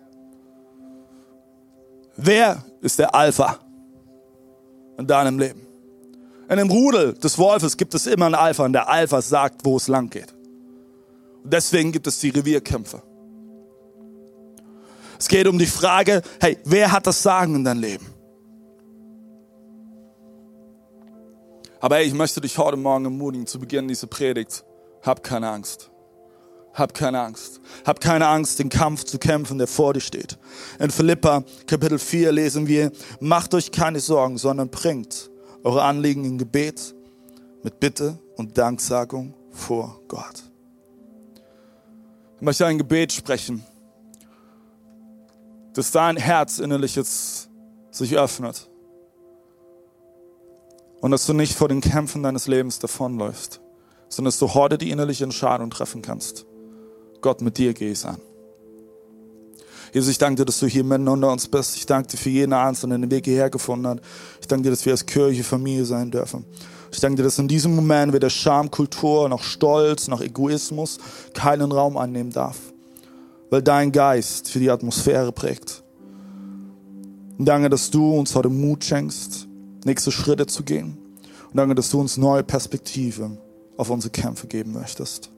Wer 2.16 2.64
ist 2.80 2.98
der 2.98 3.14
Alpha 3.14 3.58
in 4.98 5.06
deinem 5.06 5.38
Leben? 5.38 5.66
In 6.48 6.56
dem 6.56 6.70
Rudel 6.70 7.12
des 7.14 7.38
Wolfes 7.38 7.76
gibt 7.76 7.94
es 7.94 8.06
immer 8.06 8.26
einen 8.26 8.34
Alpha 8.34 8.64
und 8.64 8.72
der 8.72 8.88
Alpha 8.88 9.20
sagt, 9.20 9.64
wo 9.64 9.76
es 9.76 9.86
lang 9.86 10.08
geht. 10.08 10.34
Und 11.44 11.52
deswegen 11.52 11.92
gibt 11.92 12.06
es 12.06 12.18
die 12.20 12.30
Revierkämpfe. 12.30 13.02
Es 15.18 15.28
geht 15.28 15.46
um 15.46 15.58
die 15.58 15.66
Frage, 15.66 16.22
hey, 16.40 16.58
wer 16.64 16.90
hat 16.90 17.06
das 17.06 17.22
Sagen 17.22 17.56
in 17.56 17.64
deinem 17.64 17.80
Leben? 17.80 18.06
Aber 21.80 21.96
hey, 21.96 22.06
ich 22.06 22.14
möchte 22.14 22.40
dich 22.40 22.56
heute 22.58 22.76
Morgen 22.76 23.04
ermutigen, 23.04 23.46
zu 23.46 23.60
Beginn 23.60 23.86
dieser 23.86 24.06
Predigt. 24.06 24.64
Hab 25.02 25.22
keine 25.22 25.48
Angst. 25.48 25.90
Hab 26.74 26.94
keine 26.94 27.20
Angst. 27.20 27.60
Hab 27.84 28.00
keine 28.00 28.28
Angst, 28.28 28.58
den 28.58 28.68
Kampf 28.68 29.04
zu 29.04 29.18
kämpfen, 29.18 29.58
der 29.58 29.66
vor 29.66 29.94
dir 29.94 30.00
steht. 30.00 30.38
In 30.78 30.90
Philippa 30.90 31.42
Kapitel 31.66 31.98
4 31.98 32.30
lesen 32.32 32.68
wir, 32.68 32.92
macht 33.20 33.54
euch 33.54 33.72
keine 33.72 34.00
Sorgen, 34.00 34.38
sondern 34.38 34.68
bringt 34.68 35.30
eure 35.64 35.82
Anliegen 35.82 36.24
in 36.24 36.38
Gebet 36.38 36.94
mit 37.62 37.80
Bitte 37.80 38.18
und 38.36 38.56
Danksagung 38.56 39.34
vor 39.50 40.00
Gott. 40.06 40.44
Ich 42.36 42.42
möchte 42.42 42.66
ein 42.66 42.78
Gebet 42.78 43.12
sprechen, 43.12 43.64
dass 45.74 45.90
dein 45.90 46.16
Herz 46.16 46.60
innerlich 46.60 46.94
jetzt 46.94 47.48
sich 47.90 48.16
öffnet 48.16 48.68
und 51.00 51.10
dass 51.10 51.26
du 51.26 51.32
nicht 51.32 51.54
vor 51.54 51.68
den 51.68 51.80
Kämpfen 51.80 52.22
deines 52.22 52.46
Lebens 52.46 52.78
davonläufst, 52.78 53.60
sondern 54.08 54.28
dass 54.28 54.38
du 54.38 54.54
heute 54.54 54.78
die 54.78 54.90
innerliche 54.90 55.24
Entscheidung 55.24 55.70
treffen 55.70 56.02
kannst. 56.02 56.46
Gott, 57.20 57.40
mit 57.40 57.58
dir 57.58 57.74
gehe 57.74 57.92
ich 57.92 58.04
an. 58.04 58.18
Jesus, 59.92 60.10
ich 60.10 60.18
danke 60.18 60.42
dir, 60.42 60.44
dass 60.44 60.60
du 60.60 60.66
hier 60.66 60.84
mitten 60.84 61.08
unter 61.08 61.32
uns 61.32 61.48
bist. 61.48 61.76
Ich 61.76 61.86
danke 61.86 62.08
dir 62.08 62.16
für 62.18 62.28
jeden 62.28 62.52
Einzelnen, 62.52 63.00
der 63.00 63.08
den 63.08 63.16
Weg 63.16 63.24
hierher 63.24 63.50
gefunden 63.50 63.86
hat. 63.86 64.00
Ich 64.40 64.46
danke 64.46 64.64
dir, 64.64 64.70
dass 64.70 64.84
wir 64.84 64.92
als 64.92 65.06
Kirche 65.06 65.42
Familie 65.42 65.84
sein 65.84 66.10
dürfen. 66.10 66.44
Ich 66.92 67.00
danke 67.00 67.16
dir, 67.16 67.22
dass 67.22 67.38
in 67.38 67.48
diesem 67.48 67.74
Moment 67.74 68.12
weder 68.12 68.30
Schamkultur 68.30 69.28
noch 69.28 69.42
Stolz 69.42 70.08
noch 70.08 70.20
Egoismus 70.20 70.98
keinen 71.34 71.72
Raum 71.72 71.96
einnehmen 71.96 72.32
darf, 72.32 72.58
weil 73.50 73.62
dein 73.62 73.92
Geist 73.92 74.50
für 74.50 74.58
die 74.58 74.70
Atmosphäre 74.70 75.32
prägt. 75.32 75.82
Und 77.38 77.44
danke, 77.44 77.68
dass 77.68 77.90
du 77.90 78.14
uns 78.14 78.34
heute 78.34 78.48
Mut 78.48 78.84
schenkst, 78.84 79.48
nächste 79.84 80.10
Schritte 80.10 80.46
zu 80.46 80.64
gehen. 80.64 80.98
Und 81.50 81.56
danke, 81.56 81.74
dass 81.74 81.90
du 81.90 82.00
uns 82.00 82.16
neue 82.16 82.42
Perspektive 82.42 83.38
auf 83.78 83.88
unsere 83.88 84.10
Kämpfe 84.10 84.46
geben 84.46 84.72
möchtest. 84.72 85.30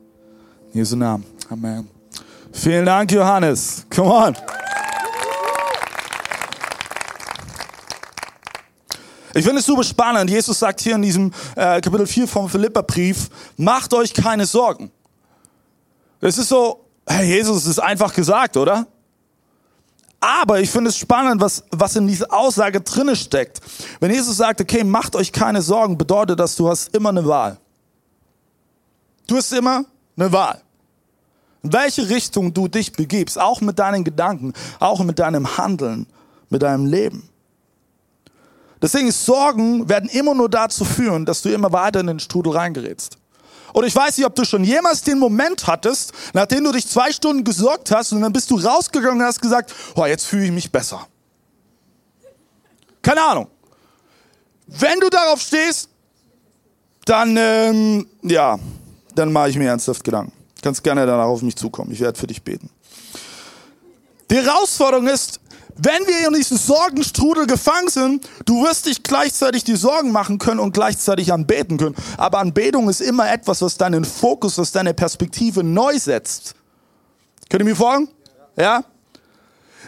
In 0.73 0.81
Jesu 0.81 0.97
Namen. 0.97 1.25
Amen. 1.49 1.89
Vielen 2.53 2.85
Dank, 2.85 3.13
Johannes. 3.13 3.87
Come 3.95 4.11
on. 4.13 4.37
Ich 9.35 9.45
finde 9.45 9.61
es 9.61 9.67
super 9.67 9.85
spannend. 9.85 10.29
Jesus 10.29 10.59
sagt 10.59 10.81
hier 10.81 10.97
in 10.97 11.03
diesem 11.03 11.33
äh, 11.55 11.81
Kapitel 11.81 12.07
4 12.07 12.27
vom 12.27 12.49
Philipperbrief, 12.49 13.29
macht 13.57 13.95
euch 13.95 14.13
keine 14.13 14.45
Sorgen. 14.45 14.91
Es 16.21 16.37
ist 16.37 16.49
so, 16.49 16.85
hey, 17.07 17.27
Jesus, 17.27 17.59
es 17.59 17.67
ist 17.67 17.79
einfach 17.79 18.13
gesagt, 18.13 18.57
oder? 18.57 18.87
Aber 20.19 20.61
ich 20.61 20.71
finde 20.71 20.91
es 20.91 20.99
spannend, 20.99 21.41
was, 21.41 21.63
was 21.71 21.97
in 21.97 22.07
dieser 22.07 22.33
Aussage 22.33 22.81
drinne 22.81 23.15
steckt. 23.15 23.61
Wenn 24.01 24.11
Jesus 24.11 24.37
sagt, 24.37 24.61
okay, 24.61 24.83
macht 24.83 25.15
euch 25.15 25.31
keine 25.31 25.63
Sorgen, 25.63 25.97
bedeutet 25.97 26.41
das, 26.41 26.57
du 26.57 26.69
hast 26.69 26.95
immer 26.95 27.11
eine 27.11 27.27
Wahl. 27.27 27.59
Du 29.31 29.37
hast 29.37 29.53
immer 29.53 29.85
eine 30.17 30.33
Wahl. 30.33 30.61
In 31.63 31.73
welche 31.73 32.09
Richtung 32.09 32.53
du 32.53 32.67
dich 32.67 32.91
begibst, 32.91 33.39
auch 33.39 33.61
mit 33.61 33.79
deinen 33.79 34.03
Gedanken, 34.03 34.55
auch 34.81 35.05
mit 35.05 35.21
deinem 35.21 35.57
Handeln, 35.57 36.09
mit 36.49 36.63
deinem 36.63 36.87
Leben. 36.87 37.29
Deswegen 38.83 39.07
ist 39.07 39.25
Sorgen 39.25 39.89
werden 39.89 40.11
immer 40.11 40.35
nur 40.35 40.49
dazu 40.49 40.85
führen, 40.85 41.27
dass 41.27 41.43
du 41.43 41.49
immer 41.49 41.73
weiter 41.73 42.01
in 42.01 42.09
den 42.09 42.19
Strudel 42.19 42.55
reingerätst. 42.55 43.19
Oder 43.73 43.87
ich 43.87 43.95
weiß 43.95 44.17
nicht, 44.17 44.27
ob 44.27 44.35
du 44.35 44.45
schon 44.45 44.65
jemals 44.65 45.03
den 45.03 45.21
Moment 45.21 45.65
hattest, 45.69 46.13
nachdem 46.33 46.65
du 46.65 46.73
dich 46.73 46.89
zwei 46.89 47.13
Stunden 47.13 47.45
gesorgt 47.45 47.93
hast 47.93 48.11
und 48.11 48.23
dann 48.23 48.33
bist 48.33 48.51
du 48.51 48.59
rausgegangen 48.59 49.21
und 49.21 49.27
hast 49.27 49.41
gesagt, 49.41 49.73
oh, 49.95 50.07
jetzt 50.07 50.27
fühle 50.27 50.47
ich 50.47 50.51
mich 50.51 50.73
besser. 50.73 51.07
Keine 53.01 53.23
Ahnung. 53.23 53.47
Wenn 54.67 54.99
du 54.99 55.09
darauf 55.09 55.41
stehst, 55.41 55.89
dann, 57.05 57.37
ähm, 57.37 58.09
ja, 58.23 58.59
dann 59.21 59.33
mache 59.33 59.51
ich 59.51 59.59
mir 59.59 59.69
ernsthaft 59.69 60.03
Gedanken. 60.03 60.33
Du 60.57 60.63
kannst 60.63 60.83
gerne 60.83 61.07
danach 61.07 61.27
auf 61.27 61.43
mich 61.43 61.57
zukommen. 61.57 61.93
Ich 61.93 62.01
werde 62.01 62.19
für 62.19 62.27
dich 62.27 62.43
beten. 62.43 62.71
Die 64.31 64.37
Herausforderung 64.37 65.07
ist, 65.09 65.41
wenn 65.77 66.07
wir 66.07 66.27
in 66.27 66.35
diesem 66.35 66.57
Sorgenstrudel 66.57 67.47
gefangen 67.47 67.89
sind, 67.89 68.29
du 68.45 68.65
wirst 68.65 68.87
dich 68.87 69.03
gleichzeitig 69.03 69.65
die 69.65 69.77
Sorgen 69.77 70.13
machen 70.13 70.39
können 70.39 70.61
und 70.61 70.73
gleichzeitig 70.73 71.33
anbeten 71.33 71.79
können. 71.79 71.95
Aber 72.17 72.39
Anbetung 72.39 72.89
ist 72.89 73.01
immer 73.01 73.31
etwas, 73.31 73.63
was 73.63 73.77
deinen 73.77 74.05
Fokus, 74.05 74.59
was 74.59 74.73
deine 74.73 74.95
Perspektive 74.95 75.63
neu 75.63 75.99
setzt. 75.99 76.55
Könnt 77.49 77.63
ihr 77.63 77.65
mir 77.67 77.77
folgen? 77.77 78.09
Ja? 78.57 78.85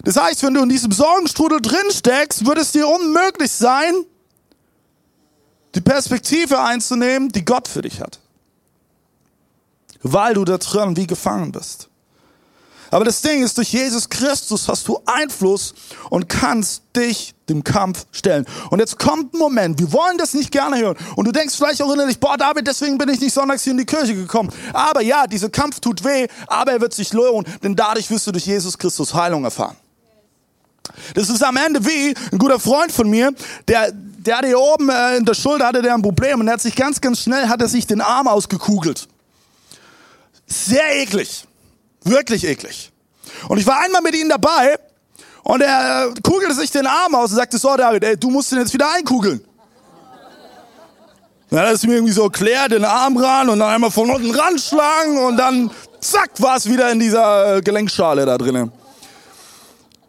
Das 0.04 0.16
heißt, 0.16 0.42
wenn 0.42 0.54
du 0.54 0.62
in 0.62 0.68
diesem 0.68 0.92
Sorgenstrudel 0.92 1.60
drin 1.60 1.90
steckst, 1.90 2.46
wird 2.46 2.58
es 2.58 2.72
dir 2.72 2.88
unmöglich 2.88 3.52
sein, 3.52 3.94
die 5.74 5.80
Perspektive 5.80 6.60
einzunehmen, 6.60 7.30
die 7.30 7.44
Gott 7.44 7.68
für 7.68 7.82
dich 7.82 8.00
hat. 8.00 8.18
Weil 10.02 10.34
du 10.34 10.44
da 10.44 10.58
drin 10.58 10.96
wie 10.96 11.06
gefangen 11.06 11.52
bist. 11.52 11.88
Aber 12.92 13.06
das 13.06 13.22
Ding 13.22 13.42
ist, 13.42 13.56
durch 13.56 13.72
Jesus 13.72 14.06
Christus 14.06 14.68
hast 14.68 14.86
du 14.86 15.00
Einfluss 15.06 15.72
und 16.10 16.28
kannst 16.28 16.82
dich 16.94 17.34
dem 17.48 17.64
Kampf 17.64 18.04
stellen. 18.12 18.44
Und 18.68 18.80
jetzt 18.80 18.98
kommt 18.98 19.32
ein 19.32 19.38
Moment, 19.38 19.78
wir 19.80 19.90
wollen 19.94 20.18
das 20.18 20.34
nicht 20.34 20.50
gerne 20.50 20.76
hören. 20.76 20.98
Und 21.16 21.24
du 21.24 21.32
denkst 21.32 21.56
vielleicht 21.56 21.80
auch 21.80 21.90
innerlich, 21.90 22.20
boah, 22.20 22.36
David, 22.36 22.66
deswegen 22.66 22.98
bin 22.98 23.08
ich 23.08 23.18
nicht 23.18 23.32
sonntags 23.32 23.64
hier 23.64 23.70
in 23.70 23.78
die 23.78 23.86
Kirche 23.86 24.14
gekommen. 24.14 24.52
Aber 24.74 25.00
ja, 25.00 25.26
dieser 25.26 25.48
Kampf 25.48 25.80
tut 25.80 26.04
weh, 26.04 26.26
aber 26.46 26.72
er 26.72 26.80
wird 26.82 26.92
sich 26.92 27.14
lohnen, 27.14 27.50
denn 27.62 27.74
dadurch 27.74 28.10
wirst 28.10 28.26
du 28.26 28.32
durch 28.32 28.44
Jesus 28.44 28.76
Christus 28.76 29.14
Heilung 29.14 29.44
erfahren. 29.44 29.76
Das 31.14 31.30
ist 31.30 31.42
am 31.42 31.56
Ende 31.56 31.86
wie 31.86 32.14
ein 32.30 32.38
guter 32.38 32.60
Freund 32.60 32.92
von 32.92 33.08
mir, 33.08 33.32
der, 33.68 33.90
der 33.92 34.40
hier 34.40 34.58
oben 34.58 34.90
äh, 34.90 35.16
in 35.16 35.24
der 35.24 35.34
Schulter 35.34 35.66
hatte 35.66 35.80
der 35.80 35.94
ein 35.94 36.02
Problem 36.02 36.40
und 36.40 36.48
er 36.48 36.54
hat 36.54 36.60
sich 36.60 36.76
ganz, 36.76 37.00
ganz 37.00 37.20
schnell 37.20 37.48
hat 37.48 37.62
er 37.62 37.68
sich 37.68 37.86
den 37.86 38.02
Arm 38.02 38.28
ausgekugelt. 38.28 39.08
Sehr 40.52 41.00
eklig. 41.00 41.46
Wirklich 42.04 42.44
eklig. 42.44 42.92
Und 43.48 43.58
ich 43.58 43.66
war 43.66 43.80
einmal 43.80 44.02
mit 44.02 44.14
ihm 44.14 44.28
dabei 44.28 44.76
und 45.44 45.62
er 45.62 46.08
äh, 46.08 46.20
kugelte 46.20 46.54
sich 46.54 46.70
den 46.70 46.86
Arm 46.86 47.14
aus 47.14 47.30
und 47.30 47.36
sagte, 47.36 47.58
so 47.58 47.74
David, 47.76 48.04
ey, 48.04 48.16
du 48.16 48.30
musst 48.30 48.52
den 48.52 48.58
jetzt 48.58 48.74
wieder 48.74 48.92
einkugeln. 48.92 49.42
Dann 51.50 51.66
hat 51.66 51.74
es 51.74 51.84
mir 51.84 51.94
irgendwie 51.94 52.12
so 52.12 52.24
erklärt, 52.24 52.72
den 52.72 52.84
Arm 52.84 53.16
ran 53.16 53.48
und 53.48 53.58
dann 53.58 53.68
einmal 53.68 53.90
von 53.90 54.10
unten 54.10 54.30
ranschlagen 54.30 55.18
und 55.18 55.36
dann 55.36 55.70
zack 56.00 56.30
war 56.38 56.56
es 56.56 56.68
wieder 56.68 56.90
in 56.90 56.98
dieser 56.98 57.56
äh, 57.56 57.60
Gelenkschale 57.60 58.26
da 58.26 58.38
drinnen. 58.38 58.72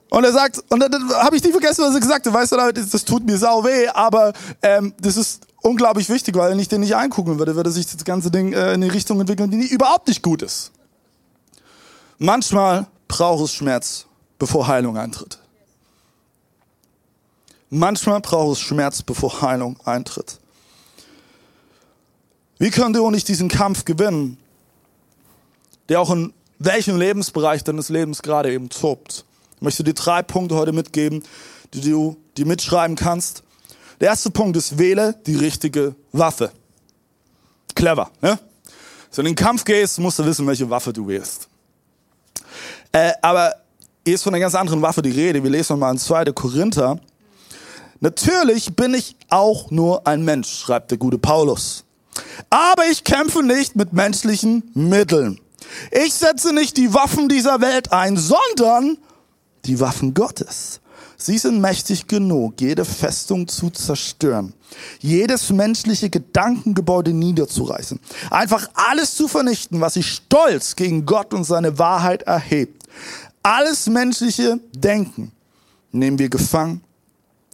Und 0.09 0.23
er 0.23 0.31
sagt, 0.31 0.59
und 0.69 0.79
dann, 0.79 0.91
dann 0.91 1.09
habe 1.09 1.35
ich 1.35 1.43
nie 1.43 1.51
vergessen, 1.51 1.83
was 1.85 1.95
er 1.95 1.99
gesagt 1.99 2.25
hat. 2.25 2.33
Weißt 2.33 2.51
du, 2.51 2.57
das 2.57 3.03
tut 3.03 3.25
mir 3.25 3.37
sau 3.37 3.63
weh, 3.63 3.87
aber 3.87 4.33
ähm, 4.61 4.93
das 4.99 5.17
ist 5.17 5.41
unglaublich 5.63 6.09
wichtig, 6.09 6.35
weil 6.35 6.51
wenn 6.51 6.59
ich 6.59 6.67
den 6.67 6.81
nicht 6.81 6.95
einkugeln 6.95 7.39
würde, 7.39 7.55
würde 7.55 7.71
sich 7.71 7.87
das 7.87 8.03
ganze 8.05 8.29
Ding 8.29 8.53
äh, 8.53 8.73
in 8.73 8.81
die 8.81 8.89
Richtung 8.89 9.19
entwickeln, 9.19 9.49
die 9.49 9.67
überhaupt 9.67 10.07
nicht 10.07 10.21
gut 10.21 10.43
ist. 10.43 10.71
Manchmal 12.19 12.87
braucht 13.07 13.45
es 13.45 13.53
Schmerz, 13.53 14.05
bevor 14.37 14.67
Heilung 14.67 14.97
eintritt. 14.97 15.39
Manchmal 17.69 18.21
braucht 18.21 18.57
es 18.57 18.59
Schmerz, 18.59 19.01
bevor 19.01 19.41
Heilung 19.41 19.77
eintritt. 19.83 20.39
Wie 22.59 22.69
können 22.69 22.93
du 22.93 23.03
und 23.03 23.27
diesen 23.27 23.49
Kampf 23.49 23.83
gewinnen, 23.83 24.37
der 25.89 25.99
auch 25.99 26.11
in 26.11 26.33
welchem 26.59 26.97
Lebensbereich 26.97 27.63
deines 27.63 27.89
Lebens 27.89 28.21
gerade 28.21 28.53
eben 28.53 28.69
tobt? 28.69 29.25
Ich 29.55 29.61
möchte 29.61 29.83
dir 29.83 29.93
drei 29.93 30.21
Punkte 30.21 30.55
heute 30.55 30.71
mitgeben, 30.71 31.23
die 31.73 31.81
du 31.81 32.17
dir 32.37 32.45
mitschreiben 32.45 32.95
kannst. 32.95 33.43
Der 33.99 34.09
erste 34.09 34.31
Punkt 34.31 34.57
ist, 34.57 34.77
wähle 34.77 35.15
die 35.25 35.35
richtige 35.35 35.95
Waffe. 36.11 36.51
Clever, 37.75 38.11
ne? 38.21 38.39
Wenn 39.15 39.25
du 39.25 39.29
in 39.29 39.35
den 39.35 39.45
Kampf 39.45 39.63
gehst, 39.63 39.99
musst 39.99 40.17
du 40.19 40.25
wissen, 40.25 40.47
welche 40.47 40.67
Waffe 40.69 40.91
du 40.91 41.07
wählst. 41.07 41.47
Äh, 42.91 43.11
aber 43.21 43.53
hier 44.05 44.15
ist 44.15 44.23
von 44.23 44.33
einer 44.33 44.41
ganz 44.41 44.55
anderen 44.55 44.81
Waffe 44.81 45.01
die 45.01 45.11
Rede. 45.11 45.43
Wir 45.43 45.51
lesen 45.51 45.73
nochmal 45.73 45.93
in 45.93 45.99
2. 45.99 46.25
Korinther. 46.31 46.99
Natürlich 47.99 48.75
bin 48.75 48.95
ich 48.95 49.15
auch 49.29 49.71
nur 49.71 50.05
ein 50.07 50.25
Mensch, 50.25 50.49
schreibt 50.49 50.91
der 50.91 50.97
gute 50.97 51.17
Paulus. 51.17 51.85
Aber 52.49 52.83
ich 52.91 53.03
kämpfe 53.03 53.43
nicht 53.43 53.75
mit 53.75 53.93
menschlichen 53.93 54.69
Mitteln. 54.73 55.39
Ich 55.91 56.13
setze 56.13 56.53
nicht 56.53 56.77
die 56.77 56.93
Waffen 56.93 57.29
dieser 57.29 57.61
Welt 57.61 57.91
ein, 57.91 58.17
sondern 58.17 58.97
die 59.65 59.79
Waffen 59.79 60.13
Gottes. 60.13 60.81
Sie 61.17 61.37
sind 61.37 61.61
mächtig 61.61 62.07
genug, 62.07 62.59
jede 62.59 62.85
Festung 62.85 63.47
zu 63.47 63.69
zerstören, 63.69 64.53
jedes 64.99 65.49
menschliche 65.51 66.09
Gedankengebäude 66.09 67.13
niederzureißen, 67.13 67.99
einfach 68.29 68.67
alles 68.73 69.15
zu 69.15 69.27
vernichten, 69.27 69.79
was 69.81 69.93
sich 69.93 70.07
stolz 70.07 70.75
gegen 70.75 71.05
Gott 71.05 71.33
und 71.33 71.43
seine 71.43 71.77
Wahrheit 71.79 72.23
erhebt. 72.23 72.83
Alles 73.41 73.87
menschliche 73.87 74.59
Denken 74.73 75.31
nehmen 75.91 76.17
wir 76.19 76.29
gefangen 76.29 76.81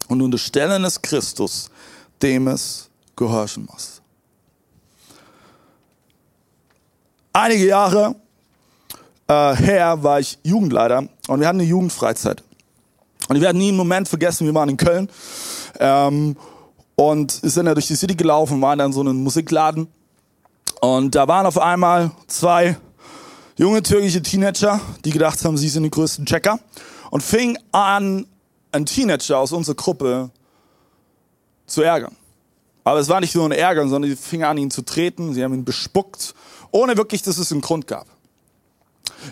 und 0.08 0.22
unterstellen 0.22 0.84
es 0.84 1.02
Christus, 1.02 1.70
dem 2.22 2.48
es 2.48 2.90
gehorchen 3.16 3.68
muss. 3.72 4.02
Einige 7.34 7.68
Jahre 7.68 8.16
äh, 9.28 9.56
her 9.56 10.02
war 10.02 10.20
ich 10.20 10.38
Jugendleiter 10.44 11.08
und 11.28 11.40
wir 11.40 11.48
hatten 11.48 11.60
eine 11.60 11.70
Jugendfreizeit. 11.70 12.44
Und 13.30 13.36
ich 13.36 13.42
werde 13.44 13.58
nie 13.58 13.70
einen 13.70 13.78
Moment 13.78 14.10
vergessen, 14.10 14.48
wir 14.48 14.56
waren 14.56 14.70
in 14.70 14.78
Köln 14.78 15.08
ähm, 15.80 16.36
und 16.96 17.32
sind 17.32 17.66
da 17.66 17.76
durch 17.76 17.88
die 17.88 17.96
City 17.96 18.16
gelaufen, 18.16 18.60
waren 18.62 18.80
dann 18.80 18.92
so 18.92 19.02
einen 19.02 19.24
Musikladen. 19.24 19.88
Und 20.82 21.14
da 21.14 21.28
waren 21.28 21.46
auf 21.46 21.60
einmal 21.60 22.12
zwei 22.26 22.76
junge 23.56 23.84
türkische 23.84 24.24
Teenager, 24.24 24.82
die 25.06 25.12
gedacht 25.12 25.46
haben, 25.46 25.58
sie 25.58 25.70
sind 25.70 25.84
die 25.84 25.92
größten 25.92 26.26
Checker. 26.26 26.60
Und 27.12 27.22
fingen 27.22 27.60
an, 27.72 28.26
einen 28.72 28.86
Teenager 28.88 29.38
aus 29.38 29.52
unserer 29.52 29.76
Gruppe 29.76 30.32
zu 31.68 31.84
ärgern. 31.84 32.16
Aber 32.84 33.00
es 33.00 33.10
war 33.10 33.20
nicht 33.20 33.36
nur 33.36 33.46
ein 33.46 33.52
Ärgern, 33.52 33.90
sondern 33.90 34.10
sie 34.10 34.18
fingen 34.18 34.46
an, 34.46 34.58
ihn 34.58 34.72
zu 34.72 34.82
treten, 34.82 35.36
sie 35.36 35.44
haben 35.44 35.54
ihn 35.54 35.66
bespuckt, 35.66 36.34
ohne 36.72 36.98
wirklich, 36.98 37.22
dass 37.22 37.38
es 37.38 37.52
einen 37.52 37.62
Grund 37.62 37.86
gab. 37.86 38.08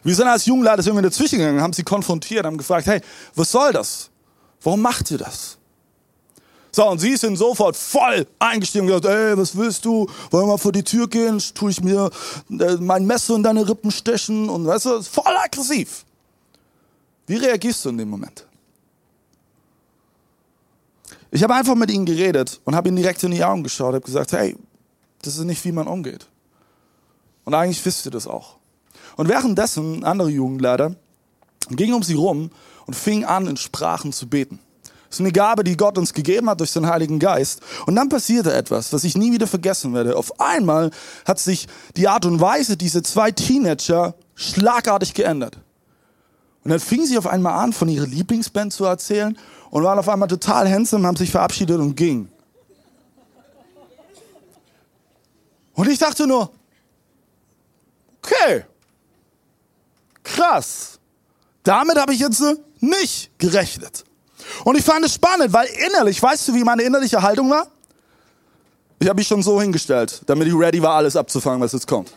Wir 0.04 0.16
sind 0.16 0.28
als 0.28 0.46
Jugendleiter 0.46 0.86
irgendwie 0.86 1.04
dazwischen 1.04 1.40
gegangen, 1.40 1.62
haben 1.62 1.74
sie 1.74 1.84
konfrontiert, 1.84 2.46
haben 2.46 2.58
gefragt, 2.58 2.88
hey, 2.88 3.02
was 3.36 3.52
soll 3.52 3.72
das? 3.74 4.10
Warum 4.62 4.82
macht 4.82 5.12
ihr 5.12 5.18
das? 5.18 5.58
So, 6.72 6.88
und 6.88 7.00
sie 7.00 7.16
sind 7.18 7.38
sofort 7.38 7.76
voll 7.76 8.28
eingestiegen 8.40 8.86
und 8.86 9.02
gesagt, 9.02 9.06
ey, 9.06 9.38
was 9.38 9.56
willst 9.58 9.84
du? 9.86 10.08
Wollen 10.30 10.44
wir 10.44 10.52
mal 10.52 10.58
vor 10.58 10.72
die 10.72 10.84
Tür 10.84 11.08
gehen? 11.08 11.42
Tue 11.56 11.72
ich 11.72 11.82
mir 11.82 12.12
äh, 12.50 12.76
mein 12.76 13.06
Messer 13.06 13.36
in 13.36 13.44
deine 13.44 13.68
Rippen 13.68 13.90
stechen? 13.90 14.48
Und 14.50 14.68
weißt 14.68 14.86
du, 14.86 15.02
voll 15.02 15.36
aggressiv. 15.44 16.06
Wie 17.26 17.38
reagierst 17.38 17.84
du 17.84 17.90
in 17.90 17.98
dem 17.98 18.10
Moment? 18.10 18.46
Ich 21.32 21.44
habe 21.44 21.56
einfach 21.56 21.76
mit 21.76 21.92
ihnen 21.92 22.06
geredet 22.06 22.62
und 22.64 22.76
habe 22.76 22.90
ihnen 22.90 22.98
direkt 22.98 23.24
in 23.24 23.32
die 23.32 23.44
Augen 23.44 23.64
geschaut, 23.64 23.96
habe 23.96 24.02
gesagt, 24.02 24.32
hey, 24.34 24.56
das 25.22 25.38
ist 25.38 25.44
nicht, 25.44 25.64
wie 25.66 25.72
man 25.72 25.88
umgeht. 25.88 26.28
Und 27.44 27.54
eigentlich 27.54 27.84
wisst 27.86 28.06
ihr 28.06 28.12
das 28.12 28.28
auch. 28.28 28.58
Und 29.18 29.28
währenddessen, 29.28 30.04
andere 30.04 30.30
Jugendleiter, 30.30 30.96
gingen 31.70 31.96
um 31.96 32.04
sie 32.04 32.14
rum 32.14 32.52
und 32.86 32.96
fingen 32.96 33.26
an, 33.26 33.48
in 33.48 33.58
Sprachen 33.58 34.14
zu 34.14 34.30
beten. 34.30 34.60
Das 35.10 35.18
ist 35.18 35.22
eine 35.22 35.32
Gabe, 35.32 35.64
die 35.64 35.78
Gott 35.78 35.98
uns 35.98 36.14
gegeben 36.14 36.50
hat 36.50 36.60
durch 36.60 36.74
den 36.74 36.88
Heiligen 36.88 37.20
Geist. 37.20 37.62
Und 37.86 37.96
dann 37.96 38.10
passierte 38.10 38.54
etwas, 38.54 38.92
was 38.92 39.04
ich 39.04 39.18
nie 39.18 39.32
wieder 39.32 39.48
vergessen 39.48 39.94
werde. 39.94 40.16
Auf 40.18 40.40
einmal 40.40 40.92
hat 41.26 41.40
sich 41.40 41.68
die 41.96 42.08
Art 42.08 42.26
und 42.26 42.42
Weise 42.42 42.78
dieser 42.78 43.04
zwei 43.04 43.32
Teenager 43.32 44.16
schlagartig 44.36 45.14
geändert. 45.14 45.58
Und 46.64 46.72
dann 46.72 46.80
fingen 46.80 47.06
sie 47.06 47.18
auf 47.18 47.28
einmal 47.28 47.54
an, 47.54 47.72
von 47.72 47.88
ihrer 47.88 48.06
Lieblingsband 48.06 48.74
zu 48.74 48.84
erzählen 48.84 49.38
und 49.70 49.84
waren 49.84 49.98
auf 49.98 50.10
einmal 50.10 50.28
total 50.28 50.70
handsome, 50.70 51.08
haben 51.08 51.16
sich 51.16 51.32
verabschiedet 51.32 51.80
und 51.80 51.96
gingen. 51.96 52.30
Und 55.74 55.88
ich 55.88 56.00
dachte 56.00 56.28
nur, 56.28 56.52
okay, 58.22 58.66
krass. 60.28 61.00
Damit 61.64 61.98
habe 61.98 62.14
ich 62.14 62.20
jetzt 62.20 62.44
nicht 62.80 63.38
gerechnet. 63.38 64.04
Und 64.64 64.78
ich 64.78 64.84
fand 64.84 65.06
es 65.06 65.14
spannend, 65.14 65.52
weil 65.52 65.68
innerlich, 65.88 66.22
weißt 66.22 66.48
du, 66.48 66.54
wie 66.54 66.64
meine 66.64 66.84
innerliche 66.84 67.22
Haltung 67.22 67.50
war? 67.50 67.68
Ich 69.00 69.08
habe 69.08 69.18
mich 69.18 69.28
schon 69.28 69.44
so 69.44 69.62
hingestellt, 69.62 70.22
damit 70.26 70.48
ich 70.48 70.54
ready 70.54 70.82
war, 70.82 70.96
alles 70.96 71.16
abzufangen, 71.16 71.62
was 71.62 71.74
jetzt 71.74 71.88
kommt. 71.88 72.12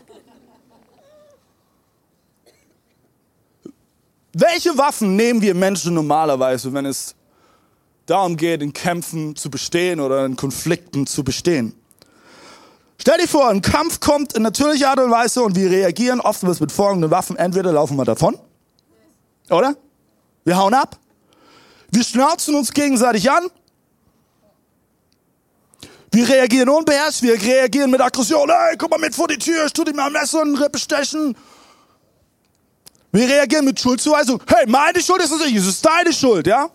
Welche 4.32 4.76
Waffen 4.78 5.16
nehmen 5.16 5.42
wir 5.42 5.54
Menschen 5.54 5.94
normalerweise, 5.94 6.72
wenn 6.72 6.86
es 6.86 7.16
darum 8.06 8.36
geht, 8.36 8.62
in 8.62 8.72
Kämpfen 8.72 9.34
zu 9.34 9.50
bestehen 9.50 10.00
oder 10.00 10.24
in 10.24 10.36
Konflikten 10.36 11.06
zu 11.06 11.24
bestehen? 11.24 11.74
Stell 13.00 13.16
dir 13.16 13.28
vor, 13.28 13.48
ein 13.48 13.62
Kampf 13.62 14.00
kommt 14.00 14.34
in 14.34 14.42
natürlicher 14.42 14.90
Art 14.90 14.98
und 14.98 15.10
Weise 15.10 15.42
und 15.42 15.56
wir 15.56 15.70
reagieren 15.70 16.20
oftmals 16.20 16.60
mit 16.60 16.70
folgenden 16.70 17.10
Waffen. 17.10 17.34
Entweder 17.36 17.72
laufen 17.72 17.96
wir 17.96 18.04
davon, 18.04 18.38
oder? 19.48 19.74
Wir 20.44 20.58
hauen 20.58 20.74
ab. 20.74 20.98
Wir 21.90 22.04
schnauzen 22.04 22.54
uns 22.54 22.72
gegenseitig 22.72 23.30
an. 23.30 23.48
Wir 26.12 26.28
reagieren 26.28 26.68
unbeherrscht, 26.68 27.22
wir 27.22 27.40
reagieren 27.40 27.90
mit 27.90 28.02
Aggression. 28.02 28.50
Hey, 28.50 28.76
guck 28.76 28.90
mal 28.90 28.98
mit 28.98 29.14
vor 29.14 29.28
die 29.28 29.38
Tür, 29.38 29.64
ich 29.64 29.72
tu 29.72 29.82
dir 29.82 29.94
mal 29.94 30.08
ein 30.08 30.12
Messer 30.12 30.42
und 30.42 30.56
Rippe 30.56 30.78
stechen. 30.78 31.34
Wir 33.12 33.28
reagieren 33.28 33.64
mit 33.64 33.80
Schuldzuweisung. 33.80 34.42
Hey, 34.46 34.66
meine 34.68 35.00
Schuld 35.00 35.22
ist 35.22 35.30
es 35.30 35.40
nicht, 35.40 35.56
es 35.56 35.66
ist 35.66 35.86
deine 35.86 36.12
Schuld, 36.12 36.46
ja? 36.46 36.68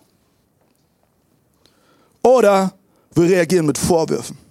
Oder 2.24 2.74
wir 3.13 3.29
reagieren 3.29 3.67
mit 3.67 3.77
Vorwürfen. 3.77 4.44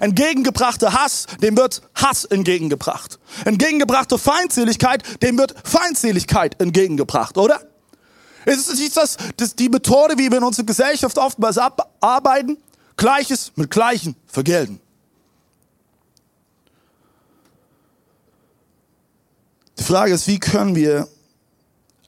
Entgegengebrachter 0.00 0.92
Hass, 0.92 1.26
dem 1.42 1.56
wird 1.56 1.82
Hass 1.94 2.24
entgegengebracht. 2.24 3.18
Entgegengebrachte 3.44 4.18
Feindseligkeit, 4.18 5.22
dem 5.22 5.38
wird 5.38 5.54
Feindseligkeit 5.64 6.60
entgegengebracht, 6.60 7.38
oder? 7.38 7.60
Ist 8.44 8.68
es 8.68 8.78
nicht 8.78 8.96
das, 8.96 9.16
das 9.36 9.54
die 9.54 9.68
Methode, 9.68 10.18
wie 10.18 10.30
wir 10.30 10.38
in 10.38 10.44
unserer 10.44 10.66
Gesellschaft 10.66 11.16
oftmals 11.18 11.58
arbeiten? 12.00 12.58
Gleiches 12.96 13.52
mit 13.56 13.70
Gleichen 13.70 14.16
vergelten. 14.26 14.80
Die 19.78 19.82
Frage 19.82 20.12
ist, 20.12 20.26
wie 20.28 20.38
können 20.38 20.76
wir 20.76 21.08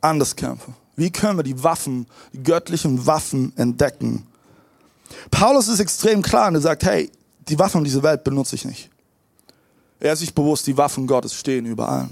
anders 0.01 0.37
kämpfen? 0.37 0.75
Wie 0.95 1.11
können 1.11 1.39
wir 1.39 1.43
die 1.43 1.63
Waffen, 1.63 2.07
die 2.33 2.43
göttlichen 2.43 3.07
Waffen 3.07 3.53
entdecken? 3.57 4.27
Paulus 5.31 5.69
ist 5.69 5.81
extrem 5.81 6.23
klar 6.23 6.49
und 6.49 6.55
er 6.55 6.61
sagt, 6.61 6.85
hey, 6.85 7.11
die 7.49 7.59
Waffen 7.59 7.85
dieser 7.85 8.03
Welt 8.03 8.25
benutze 8.25 8.57
ich 8.57 8.65
nicht. 8.65 8.91
Er 10.01 10.13
ist 10.13 10.21
sich 10.21 10.35
bewusst, 10.35 10.67
die 10.67 10.77
Waffen 10.77 11.07
Gottes 11.07 11.35
stehen 11.35 11.67
überall. 11.67 12.09